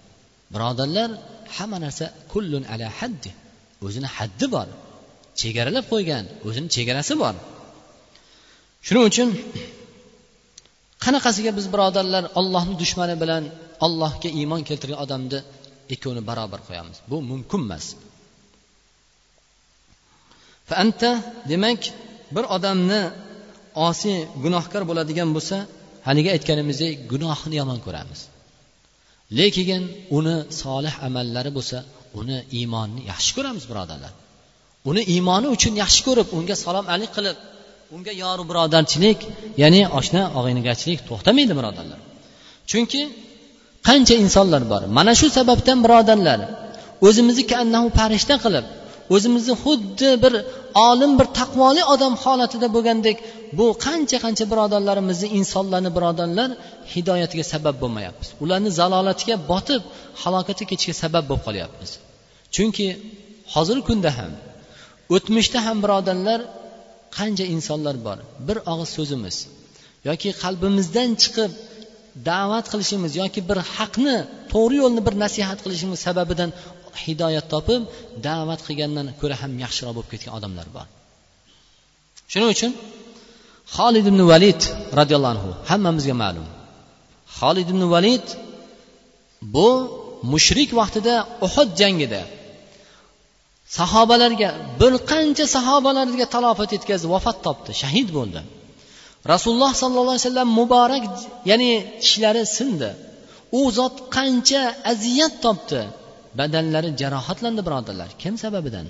Birodarlar 0.55 1.11
hamma 1.57 1.79
narsa 1.85 2.05
kullun 2.33 2.65
ala 2.73 2.87
haddi. 2.99 3.31
O'zini 3.87 4.09
haddi 4.17 4.47
bor. 4.55 4.69
Chegaralab 5.41 5.85
qo'ygan 5.93 6.25
o'zini 6.49 6.69
chegarasi 6.77 7.15
bor. 7.23 7.35
Shuning 8.87 9.05
uchun 9.11 9.29
qanaqasiga 11.05 11.51
biz 11.59 11.67
birodarlar 11.75 12.25
ollohni 12.41 12.75
dushmani 12.83 13.17
bilan 13.23 13.45
allohga 13.87 14.29
iymon 14.41 14.63
keltirgan 14.69 14.99
odamni 15.05 15.39
ikkovini 15.95 16.23
barobar 16.31 16.61
qo'yamiz? 16.69 16.97
Bu 17.11 17.17
mumkin 17.31 17.61
emas. 17.67 17.85
Anta 20.83 21.11
demak 21.53 21.81
bir 22.37 22.45
odamni 22.57 23.03
osiy 23.89 24.19
gunohkor 24.45 24.83
bo'ladigan 24.91 25.29
bo'lsa 25.37 25.57
haligi 26.09 26.31
aytganimizdek 26.37 26.93
gunohini 27.13 27.57
yomon 27.61 27.79
ko'ramiz. 27.87 28.21
Lekin 29.39 29.83
uni 30.19 30.37
solih 30.63 30.95
amallari 31.07 31.51
bo'lsa 31.59 31.79
uni 32.21 32.39
iymonni 32.59 33.01
yaxshi 33.13 33.31
ko'ramiz 33.37 33.65
birodarlar. 33.71 34.13
Uni 34.91 35.03
iymoni 35.15 35.49
uchun 35.57 35.75
yaxshi 35.83 36.01
ko'rib 36.09 36.29
unga 36.39 36.57
salom 36.65 36.87
alik 36.95 37.11
qilib 37.17 37.37
unga 37.95 38.13
yoru 38.23 38.43
birodarchilik 38.51 39.19
ya'ni 39.63 39.83
oshna 39.99 40.23
og'aynigarchilik 40.39 41.01
to'xtamaydi 41.09 41.53
birodarlar. 41.59 42.01
Chunki 42.71 43.01
qancha 43.89 44.15
insonlar 44.25 44.63
bor 44.73 44.83
mana 44.99 45.13
shu 45.21 45.27
sababdan 45.39 45.79
birodarlar 45.85 46.41
o'zimizni 47.07 47.45
kannahu 47.53 47.89
farishta 47.99 48.35
qilib 48.45 48.67
o'zimizni 49.15 49.55
xuddi 49.63 50.09
bir 50.25 50.33
olim 50.89 51.13
bir 51.19 51.27
taqvoli 51.39 51.83
odam 51.95 52.15
holatida 52.25 52.69
bo'lgandek 52.77 53.17
bu 53.59 53.67
qancha 53.87 54.19
qancha 54.25 54.45
birodarlarimizni 54.53 55.29
insonlarni 55.39 55.91
birodarlar 55.97 56.51
hidoyatiga 56.95 57.45
sabab 57.53 57.77
bo'lmayapmiz. 57.83 58.29
Ularni 58.45 58.71
zalolatiga 58.81 59.37
botib 59.51 59.83
halokatga 60.23 60.65
ketishiga 60.71 60.97
sabab 61.03 61.25
bo'lib 61.29 61.43
qolyapmiz. 61.47 61.91
Chunki 62.55 62.87
hozirgi 63.55 63.85
kunda 63.91 64.11
ham 64.19 64.33
o'tmishda 65.15 65.59
ham 65.67 65.77
birodarlar 65.85 66.41
qancha 67.17 67.45
insonlar 67.55 67.97
bor? 68.07 68.19
Bir 68.47 68.57
og'iz 68.73 68.91
so'zimiz 68.97 69.37
yoki 70.09 70.31
qalbimizdan 70.43 71.11
chiqib 71.23 71.53
da'vat 72.31 72.67
qilishimiz 72.73 73.13
yoki 73.23 73.41
bir 73.51 73.59
haqni 73.77 74.17
to'g'ri 74.53 74.77
yo'lni 74.83 75.01
bir 75.07 75.15
nasihat 75.25 75.59
qilishimiz 75.65 75.99
sababidan 76.07 76.51
hidoyat 77.05 77.47
topib 77.55 77.83
da'vat 78.29 78.61
qilgandan 78.67 79.07
ko'ra 79.21 79.37
ham 79.43 79.53
yaxshiroq 79.65 79.93
bo'lib 79.97 80.11
ketgan 80.13 80.33
odamlar 80.39 80.67
bor. 80.77 80.87
Shuning 82.33 82.51
uchun 82.57 82.73
xolid 83.77 84.07
ibn 84.13 84.21
valid 84.33 84.61
roziyallohu 84.99 85.33
anhu 85.35 85.51
hammamizga 85.71 86.15
ma'lum. 86.23 86.47
Xolid 87.39 87.69
ibn 87.75 87.83
valid 87.95 88.27
bu 89.55 89.69
mushrik 90.33 90.71
vaqtida 90.81 91.15
uhud 91.47 91.71
jangida 91.81 92.21
sahobalarga 93.77 94.49
bir 94.81 94.93
qancha 95.13 95.45
sahobalarga 95.57 96.27
talofat 96.35 96.71
yetkazdi 96.77 97.07
vafot 97.15 97.39
topdi 97.47 97.71
shahid 97.83 98.09
bo'ldi. 98.19 98.41
Rasululloh 99.33 99.73
sollallohu 99.83 100.15
alayhi 100.17 100.27
vasallam 100.27 100.51
muborak 100.61 101.05
ya'ni 101.51 101.71
tishlari 102.03 102.43
sindi. 102.59 102.91
U 103.59 103.61
zot 103.79 103.95
qancha 104.17 104.63
aziyat 104.93 105.35
topdi? 105.45 105.81
Badanlari 106.39 106.91
jarohatlandi 107.01 107.61
birodarlar. 107.67 108.09
Kim 108.23 108.35
sababidan? 108.45 108.87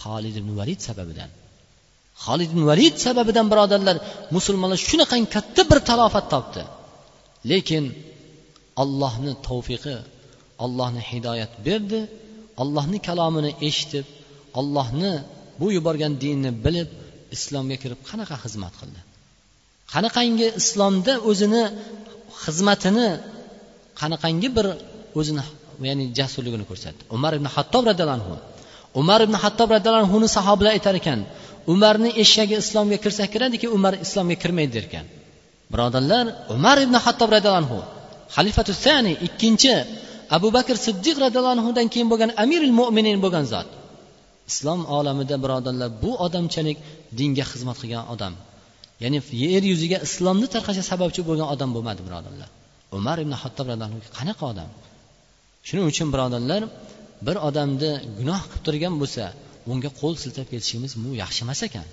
Xolid 0.00 0.34
ibn 0.40 0.50
valid 0.60 0.80
sababidan. 0.88 1.30
Xolid 2.24 2.50
ibn 2.54 2.62
valid 2.70 2.94
sababidan 3.06 3.46
birodarlar 3.52 3.96
musulmonlar 4.36 4.78
shunaqangi 4.88 5.28
katta 5.36 5.62
bir 5.70 5.78
talofat 5.90 6.26
topdi. 6.34 6.62
Lekin 7.50 7.84
allohni 8.82 9.32
tavfiqi 9.48 9.96
allohni 10.64 11.02
hidoyat 11.10 11.52
berdi 11.66 12.00
allohni 12.62 12.98
kalomini 13.08 13.50
eshitib 13.68 14.06
ollohni 14.60 15.12
bu 15.60 15.66
yuborgan 15.76 16.12
dinni 16.22 16.50
bilib 16.64 16.88
islomga 17.36 17.76
kirib 17.82 18.00
qanaqa 18.10 18.36
xizmat 18.44 18.74
qildi? 18.80 19.00
Qanaqangi 19.92 20.46
islomda 20.60 21.12
o'zini 21.30 21.62
xizmatini 22.44 23.08
qanaqangi 24.00 24.48
bir 24.56 24.66
o'zini 25.18 25.44
ya'ni 25.88 26.04
jasurligini 26.18 26.64
ko'rsatdi? 26.70 27.02
Umar 27.16 27.32
ibn 27.38 27.46
hattob 27.54 27.82
roziyallohu 27.90 28.18
anhu. 28.20 28.34
Umar 29.00 29.20
ibn 29.26 29.34
hattob 29.42 29.68
roziyallohu 29.76 30.04
anhuni 30.06 30.28
sahobalar 30.36 30.72
aytar 30.76 30.94
ekan 31.00 31.20
umarni 31.72 32.10
eshagi 32.22 32.54
islomga 32.62 32.98
kirsa 33.04 33.24
kiradiki 33.32 33.66
umar 33.76 33.92
islomga 34.04 34.36
kirmaydi 34.42 34.72
der 34.76 34.84
ekan 34.90 35.06
birodarlar 35.72 36.24
umar 36.54 36.76
ibn 36.86 36.94
hattob 37.04 37.28
roziyallohu 37.36 37.62
anhu 37.64 37.78
xalifatu 38.36 38.72
sani 38.84 39.12
ikkinchi 39.26 39.74
abu 40.36 40.48
bakr 40.56 40.74
siddiq 40.86 41.16
roziyallohu 41.24 41.54
anhudan 41.56 41.86
keyin 41.92 42.08
bo'lgan 42.12 42.30
amiril 42.44 42.74
mo'minin 42.80 43.16
bo'lgan 43.24 43.44
zot. 43.52 43.68
Islom 44.52 44.80
olamida 44.98 45.36
birodarlar 45.44 45.88
bu 46.02 46.10
odamchalik 46.26 46.78
dinga 47.18 47.44
xizmat 47.52 47.76
qilgan 47.82 48.04
odam. 48.14 48.34
Ya'ni 49.02 49.18
yer 49.44 49.62
yuziga 49.72 49.98
islomni 50.06 50.46
tarqashiga 50.54 50.84
sababchi 50.92 51.20
bo'lgan 51.28 51.48
odam 51.54 51.70
bo'lmadi 51.76 52.00
birodarlar. 52.06 52.48
Umar 52.96 53.16
ibn 53.24 53.32
hattob 53.42 53.66
qanaqa 54.18 54.44
odam? 54.52 54.70
Shuning 55.66 55.86
uchun 55.92 56.08
birodarlar 56.14 56.62
bir 57.26 57.36
odamni 57.48 57.90
gunoh 58.18 58.40
qilib 58.50 58.62
turgan 58.66 58.94
bo'lsa 59.02 59.24
unga 59.72 59.90
qo'l 60.00 60.14
siltab 60.22 60.46
ketishimiz 60.52 60.92
bu 61.02 61.10
yaxshi 61.22 61.40
emas 61.46 61.60
ekan. 61.68 61.86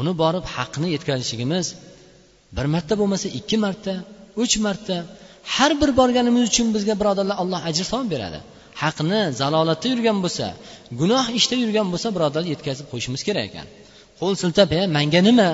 Uni 0.00 0.12
borib 0.22 0.44
haqni 0.56 0.88
yetkazishligimiz 0.96 1.66
bir 2.56 2.66
marta 2.74 2.94
bo'lmasa 3.00 3.26
ikki 3.38 3.56
marta 3.64 3.94
uch 4.42 4.54
marta 4.66 4.96
har 5.54 5.72
bir 5.80 5.90
borganimiz 6.00 6.42
uchun 6.50 6.66
bizga 6.76 6.94
birodarlar 7.00 7.36
alloh 7.42 7.60
ajr 7.68 7.84
savob 7.92 8.08
beradi. 8.14 8.38
Haqni 8.82 9.20
zalolatda 9.40 9.86
yurgan 9.92 10.18
bo'lsa 10.24 10.46
gunoh 11.00 11.24
ishda 11.38 11.56
yurgan 11.62 11.86
bo'lsa 11.92 12.08
birodarlar 12.16 12.48
yetkazib 12.54 12.86
qo'yishimiz 12.92 13.22
kerak 13.28 13.44
ekan. 13.50 13.66
Qo'l 14.20 14.34
siltab 14.42 14.70
e 14.78 14.80
manga 14.96 15.20
nima? 15.28 15.50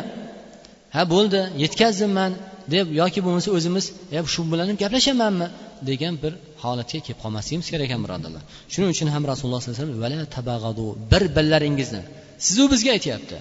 Ha 0.94 1.02
bo'ldi 1.14 1.40
yetkazdim 1.64 2.12
man 2.18 2.32
deb 2.74 2.86
yoki 3.00 3.20
bo'lmasa 3.26 3.48
o'zimiz 3.56 3.84
e 4.16 4.18
shu 4.34 4.40
bilan 4.52 4.66
ham 4.70 4.76
gaplashamanmi? 4.82 5.48
degan 5.90 6.14
bir 6.22 6.32
holatga 6.62 6.98
kelib 7.06 7.18
qolmasligimiz 7.22 7.68
kerak 7.72 7.86
ekan 7.88 8.00
birodarlar. 8.04 8.42
Shuning 8.72 8.90
uchun 8.94 9.08
ham 9.14 9.22
rasululloh 9.30 9.60
sollallohu 9.62 10.06
alayhi 10.08 10.22
vasallam 10.26 11.10
bir 11.12 11.22
birlaringizni 11.36 12.02
sizu 12.46 12.64
bizga 12.72 12.90
aytyapti. 12.96 13.36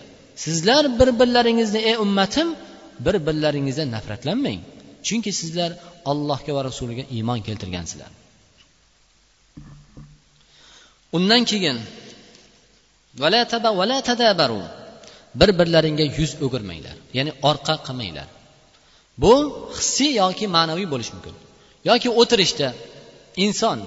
Sizlar 0.45 0.83
bir 0.99 1.09
birlaringizni 1.19 1.79
ey 1.89 1.95
ummatim 2.05 2.47
bir 3.05 3.15
birlaringizdan 3.27 3.87
nafratlanmang. 3.95 4.59
Chunki 5.07 5.31
sizlar 5.39 5.71
allohga 6.11 6.51
va 6.57 6.61
rasuliga 6.69 7.03
iymon 7.15 7.39
keltirgansizlar. 7.47 8.09
Undan 11.15 11.43
keyin 11.51 11.77
bir 15.39 15.49
birlaringga 15.59 16.05
yuz 16.19 16.31
o'girmanglar 16.45 16.95
ya'ni 17.17 17.31
orqa 17.49 17.75
qilmanglar. 17.87 18.27
Bu 19.23 19.33
hissiy 19.77 20.11
yoki 20.23 20.45
ma'naviy 20.55 20.87
bo'lishi 20.93 21.11
mumkin. 21.15 21.35
Yoki 21.89 22.09
o'tirishda 22.21 22.67
inson 23.45 23.79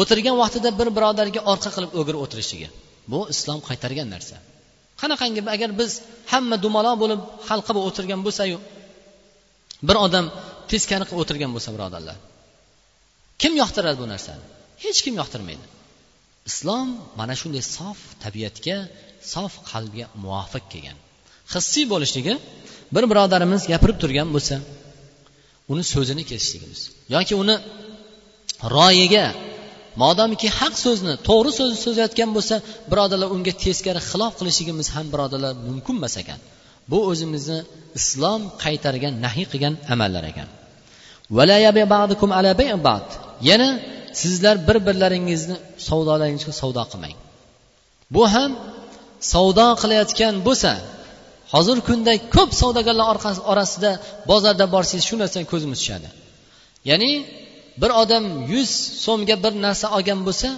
o'tirgan 0.00 0.36
vaqtida 0.42 0.70
bir 0.80 0.88
birodarga 0.96 1.40
orqa 1.52 1.70
qilib 1.76 1.90
o'girib 2.00 2.20
o'tirishligi 2.24 2.68
bu 3.12 3.18
islom 3.34 3.60
qaytargan 3.68 4.08
narsa. 4.14 4.36
Qanaqangi 5.00 5.40
agar 5.56 5.70
biz 5.80 5.90
hamma 6.32 6.56
dumaloq 6.64 6.94
bo'lib 7.02 7.20
halqa 7.48 7.70
bo'lib 7.74 7.88
o'tirgan 7.90 8.20
bo'lsayu 8.26 8.58
bir 9.88 9.96
odam 10.06 10.26
teskari 10.70 11.04
qilib 11.08 11.20
o'tirgan 11.22 11.50
bo'lsa 11.54 11.70
birodarlar 11.76 12.16
kim 13.40 13.52
yoqtiradi 13.62 13.98
bu 14.02 14.06
narsani? 14.14 14.44
Hech 14.84 14.98
kim 15.04 15.14
yoqtirmaydi. 15.20 15.64
Islom 16.50 16.88
mana 17.18 17.34
shunday 17.40 17.62
sof 17.76 17.98
tabiatga 18.24 18.76
sof 19.32 19.52
qalbga 19.70 20.06
muvofiq 20.22 20.64
kelgan. 20.72 20.96
Hissiy 21.52 21.84
bo'lishligi 21.92 22.34
bir 22.94 23.04
birodarimiz 23.10 23.62
gapirib 23.72 23.98
turgan 24.02 24.28
bo'lsa 24.34 24.56
uni 25.72 25.84
so'zini 25.92 26.22
kesishligimiz 26.30 26.80
yoki 27.14 27.34
uni 27.42 27.56
royiga 28.76 29.26
modomiki 30.02 30.48
haq 30.60 30.74
so'zni 30.84 31.14
to'g'ri 31.28 31.50
so'zni 31.58 31.78
so'zlayotgan 31.84 32.30
bo'lsa 32.36 32.56
birodarlar 32.90 33.28
unga 33.36 33.52
teskari 33.64 34.00
xilof 34.10 34.32
qilishligimiz 34.40 34.86
ham 34.96 35.06
birodarlar 35.14 35.52
mumkin 35.68 35.94
emas 36.00 36.14
ekan. 36.22 36.40
Bu 36.90 36.98
o'zimizni 37.10 37.58
islom 38.00 38.40
qaytargan 38.64 39.14
nahiy 39.24 39.46
qilgan 39.52 39.74
amallar 39.94 40.24
ekan. 40.32 40.48
Yana 43.50 43.68
sizlar 44.20 44.56
bir 44.68 44.78
birlaringizni 44.86 45.56
savdolaringizga 45.88 46.54
savdo 46.62 46.84
qilmang. 46.92 47.16
Bu 48.14 48.22
ham 48.34 48.50
savdo 49.32 49.66
qilayotgan 49.82 50.34
bo'lsa 50.48 50.72
hozirgi 51.54 51.82
kunda 51.88 52.12
ko'p 52.34 52.50
savdogarlar 52.60 53.06
orasida 53.52 53.90
bozorda 54.30 54.64
borsangiz 54.74 55.04
shu 55.08 55.14
narsaga 55.22 55.46
ko'zimiz 55.52 55.78
tushadi. 55.82 56.08
Ya'ni 56.90 57.10
bir 57.82 57.90
odam 58.02 58.24
yuz 58.52 58.70
so'mga 59.04 59.36
bir 59.44 59.52
narsa 59.66 59.86
olgan 59.96 60.20
bo'lsa 60.28 60.48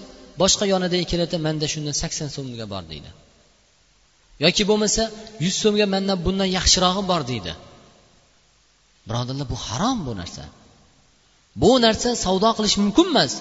boshqa 0.43 0.65
yonidagi 0.75 1.05
kelayotib 1.13 1.41
manda 1.47 1.67
shundan 1.73 1.95
sakson 2.03 2.29
so'mga 2.37 2.67
bor 2.75 2.85
deydi. 2.93 3.11
Yoki 4.45 4.63
bo'lmasa 4.71 5.03
yuz 5.45 5.55
so'mga 5.63 5.87
mandan 5.95 6.19
bundan 6.27 6.49
yaxshirog'i 6.59 7.03
bor 7.11 7.23
deydi. 7.31 7.53
Birodarlar 9.09 9.47
bu 9.53 9.57
harom 9.67 9.99
bu 10.07 10.13
narsa. 10.21 10.43
Bu 11.63 11.71
narsa 11.85 12.11
savdo 12.25 12.51
qilish 12.59 12.77
mumkin 12.83 13.07
emas. 13.13 13.33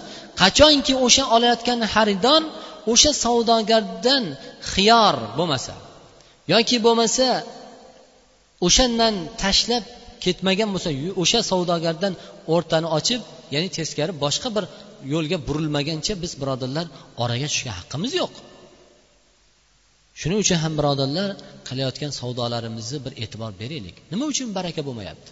Qachonki 0.42 0.94
o'sha 1.06 1.24
olayotgan 1.36 1.80
xaridor 1.94 2.42
o'sha 2.92 3.12
savdogardan 3.24 4.24
xiyor 4.72 5.16
bo'lmasa 5.38 5.74
yoki 6.54 6.78
bo'lmasa 6.86 7.28
o'shandan 8.68 9.16
tashlab 9.44 9.84
ketmagan 10.24 10.70
bo'lsa 10.74 10.90
o'sha 11.22 11.40
savdogardan 11.52 12.14
o'rtani 12.54 12.88
ochib 12.98 13.22
ya'ni 13.54 13.70
teskari 13.78 14.14
boshqa 14.24 14.50
bir 14.56 14.66
yo'lga 15.14 15.38
burilmagancha 15.48 16.14
biz 16.24 16.32
birodarlar 16.42 16.86
oraga 17.24 17.48
tushishga 17.50 17.74
haqqimiz 17.80 18.12
yo'q. 18.22 18.34
Shuning 20.20 20.40
uchun 20.44 20.58
ham 20.64 20.74
birodarlar 20.80 21.30
qilayotgan 21.68 22.12
savdolarimizni 22.20 23.00
bir 23.06 23.14
e'tibor 23.24 23.52
beraylik. 23.62 23.96
Nima 24.12 24.26
uchun 24.34 24.48
baraka 24.58 24.82
bo'lmayapti? 24.88 25.30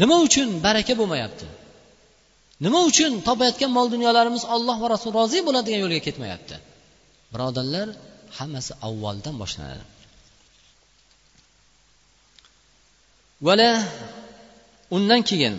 Nima 0.00 0.16
uchun 0.26 0.48
baraka 0.66 0.92
bo'lmayapti? 1.00 1.46
Nima 2.64 2.80
uchun 2.90 3.12
topayotgan 3.28 3.70
mol 3.76 3.86
dunyolarimiz 3.94 4.42
alloh 4.54 4.76
va 4.82 4.88
rasul 4.94 5.10
rozi 5.18 5.38
bo'ladigan 5.46 5.80
yo'lga 5.84 6.00
ketmayapti? 6.06 6.56
Birodarlar 7.32 7.88
hammasi 8.38 8.72
avvaldan 8.86 9.34
boshlanadi. 9.42 9.84
Vala 13.46 13.70
undan 14.96 15.20
keyin 15.30 15.54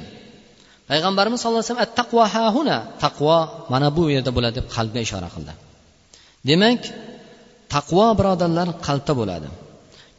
payg'ambarimiz 0.90 1.38
sallallohu 1.40 1.64
alayhi 1.64 1.74
vasallam 1.74 1.98
taqvo 2.02 2.22
hahuna 2.36 2.78
taqvo 3.04 3.38
mana 3.74 3.88
bu 3.98 4.04
yerda 4.16 4.32
bo'ladi 4.38 4.56
deb 4.60 4.68
qalbga 4.76 5.00
ishora 5.08 5.30
qildi. 5.36 5.54
Demak 6.50 6.82
taqvo 7.76 8.06
birodarlar 8.20 8.68
qalbda 8.88 9.14
bo'ladi. 9.22 9.48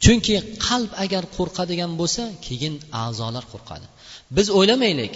Chunki 0.03 0.35
qalb 0.67 0.91
agar 1.03 1.23
qo'rqadigan 1.37 1.91
bo'lsa 1.99 2.23
keyin 2.45 2.73
a'zolar 3.03 3.43
qo'rqadi. 3.53 3.87
Biz 4.37 4.47
o'ylamaylik. 4.57 5.13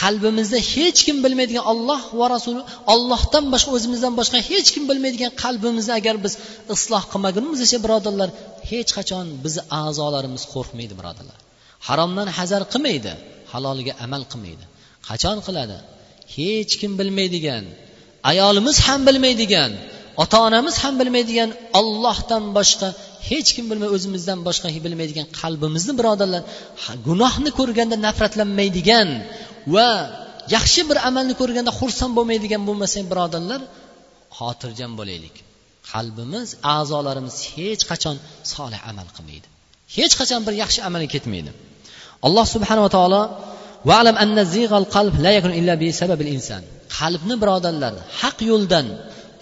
Qalbimizda 0.00 0.58
hech 0.72 0.98
kim 1.06 1.16
bilmaydigan 1.24 1.64
olloh 1.72 2.02
va 2.18 2.26
rasuli 2.34 2.62
ollohdan 2.94 3.44
boshqa 3.54 3.70
o'zimizdan 3.76 4.12
boshqa 4.20 4.38
hech 4.50 4.68
kim 4.74 4.84
bilmaydigan 4.90 5.32
qalbimizni 5.42 5.92
agar 6.00 6.16
biz 6.24 6.34
isloh 6.74 7.02
qilmagunimizcha 7.12 7.78
birodarlar 7.84 8.28
hech 8.70 8.90
qachon 8.98 9.26
bizni 9.44 9.62
a'zolarimiz 9.80 10.42
qo'rqmaydi 10.54 10.94
birodarlar. 11.00 11.38
Haromdan 11.88 12.28
hazar 12.38 12.62
qilmaydi 12.72 13.12
haloliga 13.52 13.92
amal 14.04 14.22
qilmaydi. 14.32 14.64
Qachon 15.08 15.38
qiladi? 15.46 15.76
Hech 16.36 16.72
kim 16.80 16.92
bilmaydigan 17.00 17.64
ayolimiz 18.30 18.76
ham 18.86 19.00
bilmaydigan 19.08 19.70
ota 20.22 20.36
onamiz 20.48 20.74
ham 20.82 20.94
bilmaydigan 21.00 21.50
ollohdan 21.80 22.44
boshqa 22.58 22.88
hech 23.28 23.48
kim 23.56 23.64
bilmay 23.70 23.90
o'zimizdan 23.96 24.38
boshqa 24.48 24.68
bilmaydigan 24.86 25.26
qalbimizni 25.40 25.92
birodarlar 26.00 26.42
gunohni 27.08 27.50
ko'rganda 27.58 27.96
nafratlanmaydigan 28.06 29.08
va 29.74 29.88
yaxshi 30.56 30.80
bir 30.90 30.98
amalni 31.08 31.34
ko'rganda 31.40 31.72
xursand 31.80 32.12
bo'lmaydigan 32.18 32.62
bo'lmasak 32.68 33.04
birodarlar 33.12 33.60
xotirjam 34.38 34.92
bo'laylik. 35.00 35.36
Qalbimiz 35.92 36.48
a'zolarimiz 36.76 37.36
hech 37.54 37.82
qachon 37.90 38.16
solih 38.54 38.80
amal 38.90 39.08
qilmaydi. 39.16 39.46
Hech 39.96 40.14
qachon 40.20 40.40
bir 40.46 40.54
yaxshi 40.62 40.80
amalga 40.88 41.08
ketmaydi. 41.14 41.50
Alloh 42.26 42.46
subhanava 42.54 42.90
taolo 42.96 43.22
qalbni 46.98 47.34
birodarlar 47.42 47.94
haq 48.20 48.38
yo'ldan 48.50 48.86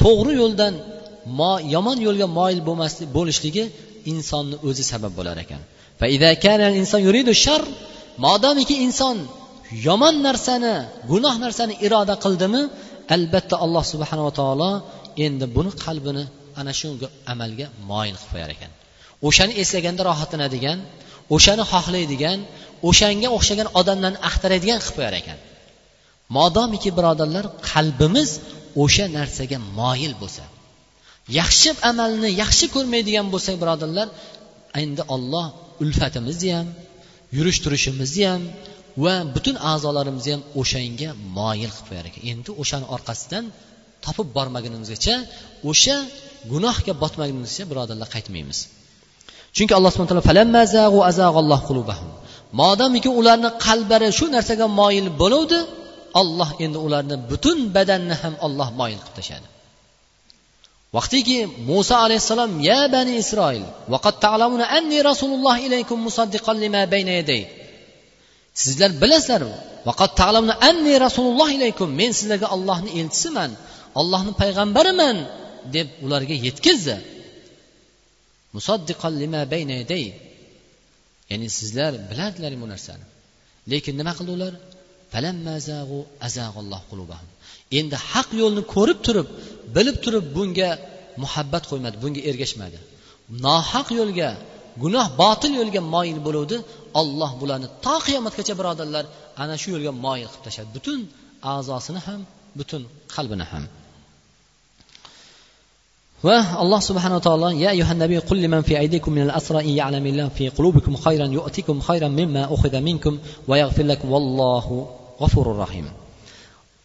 to'g'ri 0.02 0.32
yo'ldan 0.42 0.74
yomon 1.74 1.98
yo'lga 2.06 2.26
moyil 2.38 2.60
bo'lmaslik 2.68 3.08
bo'lishligi 3.16 3.64
insonni 4.12 4.56
o'zi 4.68 4.84
sabab 4.92 5.12
bo'lar 5.18 5.36
ekan. 5.44 5.62
Modomiki 8.26 8.76
inson 8.86 9.16
yomon 9.86 10.14
narsani 10.26 10.74
gunoh 11.10 11.34
narsani 11.44 11.74
iroda 11.86 12.14
qildimi 12.24 12.62
albatta 13.16 13.54
alloh 13.64 13.84
subhanava 13.92 14.32
taolo 14.40 14.70
endi 15.26 15.46
buni 15.56 15.70
qalbini 15.84 16.24
ana 16.60 16.72
shu 16.80 16.88
amalga 17.32 17.66
moyil 17.90 18.16
qilib 18.20 18.30
qo'yar 18.32 18.50
ekan. 18.56 18.70
O'shani 19.28 19.52
eslaganda 19.62 20.02
rohatlanadigan 20.10 20.78
o'shani 21.34 21.64
xohlaydigan 21.72 22.38
o'shanga 22.88 23.28
o'xshagan 23.36 23.68
odamlarni 23.80 24.18
axtaradigan 24.28 24.78
qilib 24.82 24.96
qo'yar 24.98 25.14
ekan. 25.20 25.38
Modomiki 26.36 26.90
birodarlar 26.98 27.44
qalbimiz 27.70 28.30
o'sha 28.82 29.04
narsaga 29.18 29.58
moyil 29.78 30.14
bo'lsa 30.22 30.44
yaxshi 31.40 31.70
amalni 31.90 32.30
yaxshi 32.42 32.66
ko'rmaydigan 32.74 33.26
bo'lsak 33.34 33.54
birodarlar 33.62 34.08
endi 34.82 35.02
olloh 35.14 35.46
ulfatimizni 35.82 36.50
ham 36.56 36.66
yurish 37.36 37.58
turishimizni 37.64 38.24
ham 38.30 38.42
va 39.04 39.14
butun 39.34 39.56
a'zolarimizni 39.72 40.30
ham 40.34 40.42
o'shanga 40.60 41.08
moyil 41.38 41.70
qilib 41.74 41.86
qo'yar 41.88 42.04
ekan. 42.10 42.22
Endi 42.32 42.50
o'shani 42.62 42.86
orqasidan 42.94 43.44
topib 44.04 44.28
bormagunimizgacha 44.36 45.14
o'sha 45.70 45.96
gunohga 46.52 46.92
botmagunimizcha 47.02 47.64
birodarlar 47.70 48.08
qaytmaymiz. 48.14 48.58
Chunki 49.56 49.72
alloh 49.78 49.90
subhana 49.94 50.10
taolo 50.12 51.96
modomiki 52.60 53.10
ularni 53.20 53.50
qalblari 53.64 54.08
shu 54.18 54.26
narsaga 54.36 54.66
moyil 54.80 55.06
bo'luvdi 55.20 55.58
olloh 56.20 56.50
endi 56.64 56.78
ularni 56.86 57.16
butun 57.30 57.58
badanni 57.76 58.14
ham 58.22 58.34
olloh 58.46 58.68
moyil 58.80 59.00
qilib 59.04 59.16
tashladi. 59.18 59.48
Vaqtiki 60.96 61.38
muso 61.70 61.94
alayhissalom 62.06 62.52
ya 62.68 62.80
bani 62.94 63.12
isroil 63.22 63.64
anni 64.78 64.98
rasululloh 65.10 65.56
ilaykum 65.66 65.98
musaddiqan 66.08 66.56
lima 66.64 66.82
bayna 66.94 67.12
yaday? 67.20 67.42
Sizlar 68.62 68.90
bilasizlar 69.02 69.42
anni 70.68 70.94
rasululloh 71.06 71.48
ilaykum 71.58 71.88
men 72.00 72.10
sizlarga 72.18 72.48
ollohni 72.56 72.90
elchisiman 73.00 73.50
ollohni 74.00 74.32
payg'ambariman 74.40 75.16
deb 75.74 75.88
ularga 76.04 76.36
yetkazdi. 76.46 76.96
Musaddiqan 78.56 79.12
lima 79.22 79.40
bayna 79.52 79.74
ya'ni 81.30 81.48
sizlar 81.58 81.92
bilardilar 82.10 82.52
bu 82.62 82.66
narsani? 82.72 83.04
Lekin 83.70 83.94
nima 84.00 84.12
qildi 84.18 84.32
ular 84.38 84.52
endi 87.78 87.96
haq 88.10 88.28
yo'lni 88.42 88.62
ko'rib 88.74 88.98
turib 89.06 89.28
bilib 89.76 89.96
turib 90.04 90.24
bunga 90.36 90.70
muhabbat 91.22 91.64
qo'ymadi 91.70 91.96
bunga 92.02 92.20
ergashmadi. 92.30 92.78
Nohaq 93.44 93.88
yo'lga 94.00 94.30
gunoh 94.82 95.06
botil 95.22 95.52
yo'lga 95.60 95.80
moyil 95.94 96.18
bo'luvdi. 96.26 96.56
Olloh 97.00 97.30
bularni 97.40 97.68
to 97.84 97.94
qiyomatgacha 98.06 98.54
birodarlar 98.60 99.04
ana 99.42 99.54
shu 99.62 99.68
yo'lga 99.74 99.92
moyil 100.06 100.28
qilib 100.32 100.44
tashladi. 100.46 100.70
Butun 100.76 101.00
a'zosini 101.52 102.00
ham 102.06 102.20
butun 102.58 102.82
qalbini 103.14 103.46
ham. 103.52 103.64
Va 106.24 106.36
alloh 106.62 106.80
subhanaa 106.80 107.20
taolo 107.20 107.50
ya 107.64 107.68
ayyuhan 107.74 107.98
nabiy 108.04 108.20
qul 108.28 108.38
liman 108.44 108.62
fi 108.68 108.74
aydikum 108.82 109.12
min 109.16 109.22
al-asra 109.28 109.60
in 109.68 109.74
ya'lamillahu 109.80 110.30
fi 110.36 110.44
qulubikum 110.56 110.94
khayran 111.04 111.30
yu'tikum 111.38 111.76
khayran 111.88 112.12
mimma 112.20 112.42
ukhida 112.54 112.80
minkum 112.88 113.14
va 113.48 113.54
yaghfir 113.62 113.84
lakum 113.92 114.08
vallohu 114.14 114.76
g'afurur 115.20 115.58
rahim. 115.64 115.86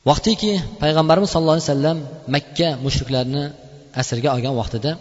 Vaqtiki 0.10 0.52
payg'ambarimiz 0.82 1.30
sallallohu 1.32 1.58
alayhi 1.58 1.70
vasallam 1.72 1.98
makka 2.36 2.68
mushriklarini 2.86 3.44
asrga 4.02 4.30
olgan 4.36 4.54
vaqtida 4.62 4.92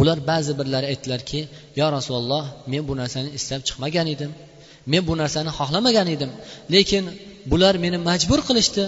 ular 0.00 0.18
ba'zi 0.30 0.52
birlari 0.58 0.86
aytdilarki 0.92 1.40
yo 1.80 1.86
rasululloh 1.96 2.44
men 2.72 2.82
bu 2.88 2.92
narsani 3.00 3.28
istab 3.38 3.60
chiqmagan 3.68 4.06
edim. 4.14 4.30
Men 4.92 5.02
bu 5.08 5.14
narsani 5.22 5.50
xohlamagan 5.58 6.08
edim. 6.14 6.30
Lekin 6.74 7.04
bular 7.50 7.74
meni 7.84 7.98
majbur 8.08 8.40
qilishdi. 8.48 8.84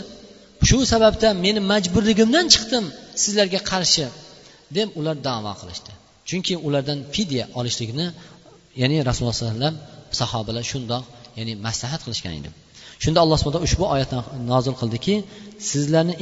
Shu 0.68 0.78
sababdan 0.92 1.34
meni 1.46 1.60
majburligimdan 1.72 2.46
chiqdim 2.54 2.84
sizlarga 3.22 3.60
qarshi. 3.70 4.04
Deb 4.76 4.88
ular 5.00 5.16
davo 5.28 5.52
qilishdi. 5.60 5.92
Chunki 6.28 6.54
ulardan 6.66 6.98
fidya 7.14 7.44
olishlikni 7.58 8.06
ya'ni 8.80 8.96
rasululloh 9.08 9.36
sallallohu 9.38 9.56
alayhi 9.56 9.64
vasallam 9.64 9.76
sahobalar 10.20 10.64
shundoq 10.72 11.02
ya'ni 11.38 11.52
maslahat 11.66 12.00
qilishgan 12.06 12.34
edi. 12.40 12.50
Shunda 13.02 13.18
alloh 13.24 13.36
subhana 13.40 13.60
ushbu 13.68 13.84
oyatni 13.94 14.18
nozil 14.52 14.74
qildiki 14.80 15.14
sizlarni 15.70 16.14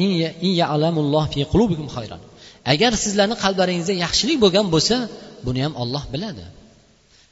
agar 2.72 2.92
sizlarni 3.04 3.36
qalblaringizda 3.44 3.94
yaxshilik 4.04 4.38
bo'lgan 4.44 4.66
bo'lsa 4.74 4.96
buni 5.46 5.60
ham 5.64 5.74
olloh 5.82 6.04
biladi. 6.14 6.44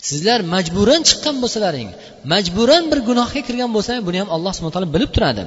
Sizlar 0.09 0.41
majburan 0.55 1.03
chiqqan 1.09 1.37
bo'lsalaring 1.43 1.91
majburan 2.33 2.85
bir 2.91 3.01
gunohga 3.09 3.41
kirgan 3.49 3.71
bo'lsangiz 3.77 4.03
buni 4.09 4.19
ham 4.23 4.31
alloh 4.37 4.53
subhana 4.57 4.75
taolo 4.77 4.89
bilib 4.97 5.11
turadi. 5.17 5.45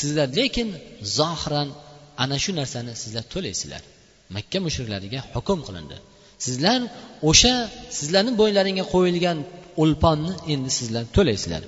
Sizlar 0.00 0.26
lekin 0.38 0.68
zohiran 1.18 1.68
ana 2.22 2.36
shu 2.44 2.50
narsani 2.60 2.92
sizlar 3.02 3.24
to'laysizlar. 3.32 3.82
Makka 4.36 4.58
mushriklariga 4.66 5.20
hukm 5.34 5.58
qilindi. 5.66 5.96
Sizlar 6.46 6.80
o'sha 7.30 7.54
sizlarni 7.98 8.32
bo'ylaringga 8.40 8.84
qo'yilgan 8.94 9.38
o'lponni 9.82 10.32
endi 10.52 10.70
sizlar 10.78 11.04
to'laysizlar. 11.16 11.62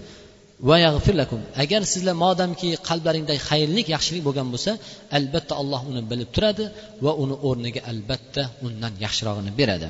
Agar 1.62 1.82
sizlar 1.92 2.14
modamki 2.24 2.68
qalblaringda 2.88 3.34
xayrlik 3.48 3.86
yaxshilik 3.94 4.22
bo'lgan 4.28 4.48
bo'lsa 4.54 4.72
albatta 5.18 5.54
alloh 5.60 5.80
uni 5.90 6.02
bilib 6.10 6.30
turadi 6.36 6.64
va 7.04 7.12
uni 7.22 7.36
o'rniga 7.48 7.80
albatta 7.90 8.42
undan 8.66 8.92
yaxshirog'ini 9.04 9.52
beradi. 9.60 9.88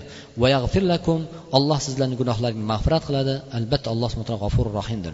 Alloh 1.58 1.78
sizlarni 1.86 2.16
gunohlaringni 2.20 2.66
mag'firat 2.72 3.02
qiladi. 3.08 3.34
Albatta 3.58 3.88
alloh 3.94 4.08
subhana 4.12 4.38
g'afurur 4.44 4.72
rohimdir. 4.80 5.12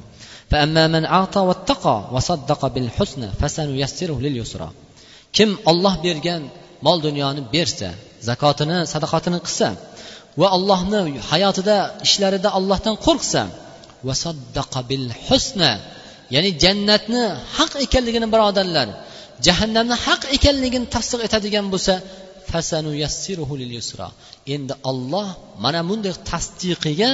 Kim 5.36 5.50
olloh 5.70 5.94
bergan 6.06 6.42
mol 6.86 6.98
dunyoni 7.06 7.40
bersa 7.54 7.88
zakotini 8.28 8.78
sadaqatini 8.92 9.38
qilsa 9.46 9.68
va 10.40 10.46
allohni 10.56 11.00
hayotida 11.30 11.76
ishlarida 12.06 12.48
allohdan 12.58 12.94
qo'rqsa 13.06 13.42
va 14.06 14.14
bil 14.90 15.06
husna 15.26 15.70
ya'ni 16.34 16.50
jannatni 16.62 17.22
haq 17.56 17.72
ekanligini 17.84 18.26
birodarlar 18.34 18.88
jahannamni 19.46 19.96
haq 20.06 20.22
ekanligini 20.36 20.86
tasdiq 20.94 21.20
etadigan 21.26 21.66
bo'lsa 21.74 21.94
endi 24.54 24.74
olloh 24.90 25.28
mana 25.64 25.80
bunday 25.88 26.14
tasdiqiga 26.32 27.10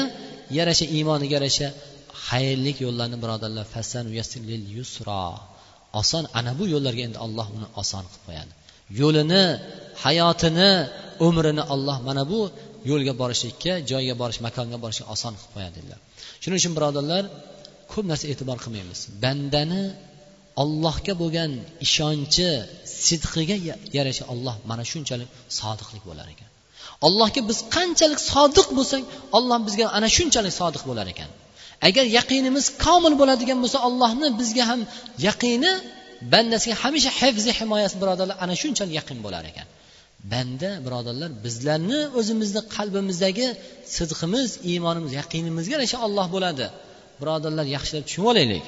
yarasha 0.59 0.87
iymoniga 0.97 1.35
yarasha 1.39 1.69
xayrlik 2.27 2.77
yo'llarni 2.87 3.17
birodarlar 3.23 3.65
oson 6.01 6.25
ana 6.39 6.53
bu 6.59 6.65
yo'llarga 6.75 7.03
endi 7.09 7.19
olloh 7.27 7.47
uni 7.57 7.69
oson 7.81 8.05
qilib 8.11 8.23
qo'yadi. 8.27 8.53
Yo'lini 9.01 9.45
hayotini 10.05 10.71
umrini 11.27 11.63
alloh 11.75 11.97
mana 12.09 12.23
bu 12.33 12.41
yo'lga 12.91 13.13
borishlikka 13.21 13.73
joyga 13.91 14.15
borish 14.23 14.41
makonga 14.47 14.79
borishga 14.85 15.05
oson 15.15 15.33
qilib 15.39 15.53
qo'yadi 15.55 15.75
dedilar. 15.79 15.99
Shuning 16.43 16.59
uchun 16.63 16.73
birodarlar 16.77 17.25
ko'p 17.93 18.05
narsa 18.11 18.25
e'tibor 18.33 18.59
qilmaymiz. 18.65 19.01
Bandani 19.25 19.83
ollohga 20.63 21.13
bo'lgan 21.23 21.51
ishonchi 21.87 22.49
sidqiga 23.07 23.57
yarasha 23.97 24.25
olloh 24.33 24.55
mana 24.71 24.85
shunchalik 24.93 25.29
sodiqlik 25.59 26.03
bo'lar 26.11 26.27
ekan. 26.35 26.49
Allohga 27.07 27.41
biz 27.51 27.59
qanchalik 27.77 28.21
sodiq 28.33 28.69
bo'lsak 28.79 29.03
olloh 29.37 29.59
bizga 29.67 29.87
ana 29.97 30.09
shunchalik 30.17 30.55
sodiq 30.61 30.83
bo'lar 30.91 31.07
ekan. 31.15 31.31
Agar 31.89 32.05
yaqinimiz 32.19 32.67
komil 32.85 33.15
bo'ladigan 33.21 33.59
bo'lsa 33.63 33.79
allohni 33.89 34.29
bizga 34.41 34.65
ham 34.71 34.81
yaqini 35.27 35.73
bandasiga 36.33 36.77
hamisha 36.83 37.11
hifzi 37.21 37.51
himoyasi 37.59 37.97
birodarlar 38.03 38.37
ana 38.45 38.55
shunchalik 38.63 38.95
yaqin 39.01 39.19
bo'lar 39.27 39.45
ekan. 39.51 39.67
Banda 40.33 40.71
birodarlar 40.87 41.31
bizlarni 41.45 42.01
o'zimizni 42.19 42.63
qalbimizdagi 42.77 43.47
sidqimiz 43.97 44.49
iymonimiz 44.71 45.13
yaqinimizga 45.21 45.73
yarasha 45.77 45.99
olloh 46.07 46.27
bo'ladi. 46.35 46.67
Birodarlar 47.21 47.67
yaxshilab 47.77 48.05
tushunib 48.09 48.29
olaylik. 48.33 48.65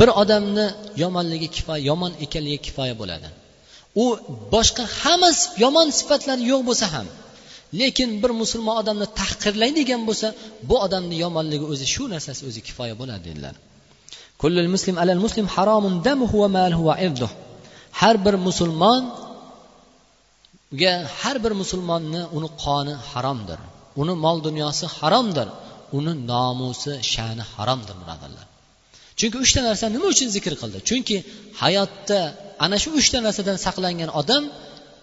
Bir 0.00 0.08
odamni 0.22 0.66
yomonligi 1.02 1.48
kifoya 1.56 1.82
yomon 1.90 2.12
ekanligi 2.24 2.58
kifoya 2.66 2.94
bo'ladi. 3.00 3.28
U 4.02 4.04
boshqa 4.54 4.84
hamma 5.00 5.30
yomon 5.64 5.88
sifatlari 5.98 6.42
yo'q 6.52 6.62
bo'lsa 6.68 6.86
ham 6.94 7.06
lekin 7.80 8.10
bir 8.22 8.32
musulmon 8.42 8.74
odamni 8.82 9.06
tahqirlaydigan 9.20 10.02
bo'lsa 10.08 10.28
bu 10.68 10.76
odamni 10.86 11.16
yomonligi 11.24 11.66
o'zi 11.72 11.86
shu 11.94 12.02
narsasi 12.14 12.42
o'zi 12.48 12.60
kifoya 12.66 12.94
bo'ladi 13.00 13.22
dedilar. 13.28 13.54
Muslim 14.76 14.96
alal 15.02 15.20
muslim 15.26 15.46
haromun 15.54 15.94
damuhu 16.06 16.36
va 16.42 16.48
maluhu 16.58 16.84
va 16.90 16.94
irduh 17.06 17.32
har 18.00 18.16
bir 18.26 18.34
musulmonga 18.46 19.10
har 21.20 21.36
bir 21.44 21.52
musulmonni 21.60 22.22
uni 22.36 22.48
qoni 22.64 22.94
haromdir. 23.10 23.58
Uni 24.02 24.14
mol 24.24 24.38
dunyosi 24.46 24.84
haromdir. 24.98 25.48
Uni 25.98 26.12
nomusi 26.32 26.92
sha'ni 27.12 27.44
haromdir 27.54 27.96
birodarlar. 28.02 28.46
Chunki 29.18 29.36
uchta 29.44 29.60
narsa 29.68 29.84
nima 29.94 30.06
uchun 30.14 30.28
zikr 30.36 30.52
qildi? 30.60 30.78
Chunki 30.88 31.16
hayotda 31.62 32.18
ana 32.64 32.76
shu 32.82 32.88
uchta 33.00 33.18
narsadan 33.26 33.56
saqlangan 33.66 34.10
odam 34.20 34.44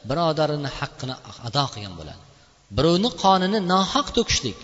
birodarini 0.10 0.70
haqqini 0.80 1.16
ado 1.48 1.64
qilgan 1.74 1.94
bo'ladi. 2.00 2.22
Birovni 2.78 3.10
qonini 3.24 3.60
nohaq 3.74 4.08
to'kishlik 4.18 4.58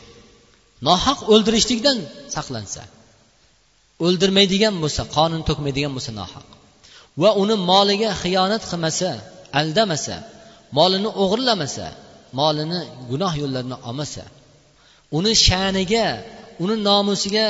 nohaq 0.87 1.19
o'ldirishlikdan 1.33 1.97
saqlansa 2.35 2.83
o'ldirmaydigan 4.05 4.75
bo'lsa 4.83 5.01
qonini 5.15 5.43
to'kmaydigan 5.49 5.91
bo'lsa 5.97 6.11
nohaq. 6.21 6.45
Va 7.21 7.29
uni 7.41 7.55
moliga 7.71 8.09
xiyonat 8.21 8.63
qilmasa 8.71 9.09
aldamasa 9.59 10.15
molini 10.77 11.09
o'g'irlamasa 11.23 11.87
molini 12.39 12.79
gunoh 13.09 13.33
yo'llarini 13.41 13.77
olmasa 13.87 14.23
uni 15.17 15.31
sha'niga 15.47 16.07
uni 16.63 16.75
nomusiga 16.89 17.47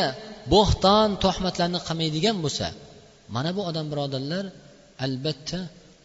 bo'xton 0.54 1.08
tuhmatlarni 1.24 1.80
qilmaydigan 1.88 2.38
bo'lsa 2.46 2.68
mana 3.36 3.50
bu 3.58 3.62
odam 3.70 3.86
birodarlar 3.92 4.46
albatta 5.06 5.60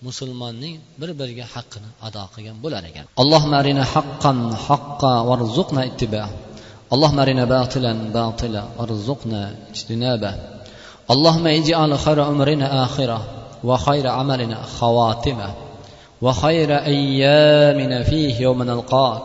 musulmonning 0.07 0.77
bir 1.01 1.11
biriga 1.21 1.47
haqqini 1.55 1.89
ado 2.07 2.23
qilgan 2.35 2.57
bo'lar 2.65 2.83
ekan. 2.91 3.05
Alloh 3.23 3.43
marina 3.55 3.83
haqqan 3.95 4.39
haqqa 4.67 5.13
varzuqna 5.29 5.83
ittiba. 5.91 6.25
اللهم 6.95 7.19
ارنا 7.21 7.45
باطلا 7.45 7.93
باطلا 7.93 8.63
وارزقنا 8.79 9.55
اجتنابه 9.75 10.35
اللهم 11.11 11.47
اجعل 11.47 11.99
خير 11.99 12.29
امرنا 12.29 12.85
اخره 12.85 13.21
وخير 13.65 14.07
عملنا 14.07 14.63
خواتمه 14.63 15.49
وخير 16.23 16.77
ايامنا 16.77 18.03
فيه 18.03 18.41
يوم 18.41 18.63
نلقاك 18.63 19.23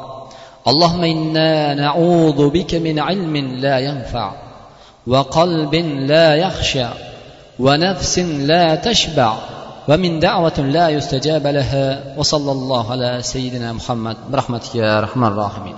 اللهم 0.67 1.03
أنا 1.03 1.73
نعوذ 1.73 2.49
بك 2.49 2.75
من 2.75 2.99
علم 2.99 3.37
لا 3.37 3.79
ينفع 3.79 4.31
وقلب 5.07 5.75
لا 6.11 6.35
يخشع 6.35 6.93
ونفس 7.59 8.19
لا 8.19 8.75
تشبع 8.75 9.37
ومن 9.87 10.19
دعوة 10.19 10.59
لا 10.59 10.89
يستجاب 10.89 11.47
لها 11.47 12.13
وصلى 12.17 12.51
الله 12.51 12.91
على 12.91 13.19
سيدنا 13.21 13.73
محمد 13.73 14.17
برحمتك 14.29 14.75
يا 14.75 14.99
رحمن 14.99 15.27
الراحمين. 15.27 15.75